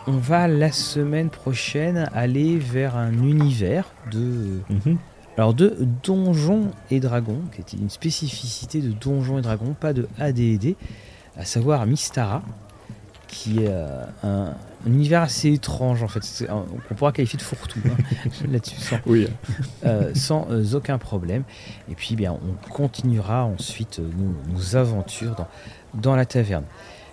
[0.08, 4.60] On va la semaine prochaine aller vers un univers de...
[4.68, 4.98] Mhm.
[5.36, 10.08] Alors de Donjons et Dragons, qui était une spécificité de Donjons et Dragons, pas de
[10.18, 10.76] AD&D,
[11.36, 12.42] à savoir Mystara,
[13.28, 14.54] qui est euh, un,
[14.86, 17.96] univers assez étrange en fait, on pourra qualifier de fourre-tout hein,
[18.50, 19.26] là-dessus, sans, oui.
[19.84, 21.42] Euh, sans euh, aucun problème.
[21.90, 25.48] Et puis bien, on continuera ensuite nos, aventures dans,
[26.00, 26.64] dans la taverne.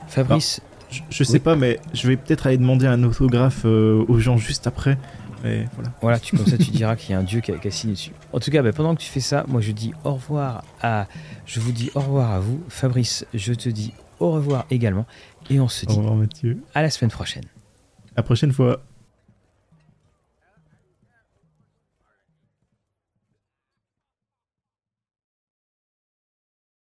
[0.07, 0.61] Fabrice,
[1.09, 4.97] je, sais pas, mais je vais peut-être aller demander un autographe aux gens juste après
[5.44, 5.91] voilà.
[6.02, 8.12] Voilà, tu, comme ça tu diras qu'il y a un dieu qui a, signé dessus.
[8.32, 11.08] En tout cas, bah, pendant que tu fais ça, moi je dis au revoir à,
[11.46, 13.26] je vous dis au revoir à vous, Fabrice.
[13.34, 15.06] Je te dis au revoir également,
[15.50, 16.60] et on se dit au revoir, Mathieu.
[16.74, 17.46] à la semaine prochaine.
[18.16, 18.82] À la prochaine fois.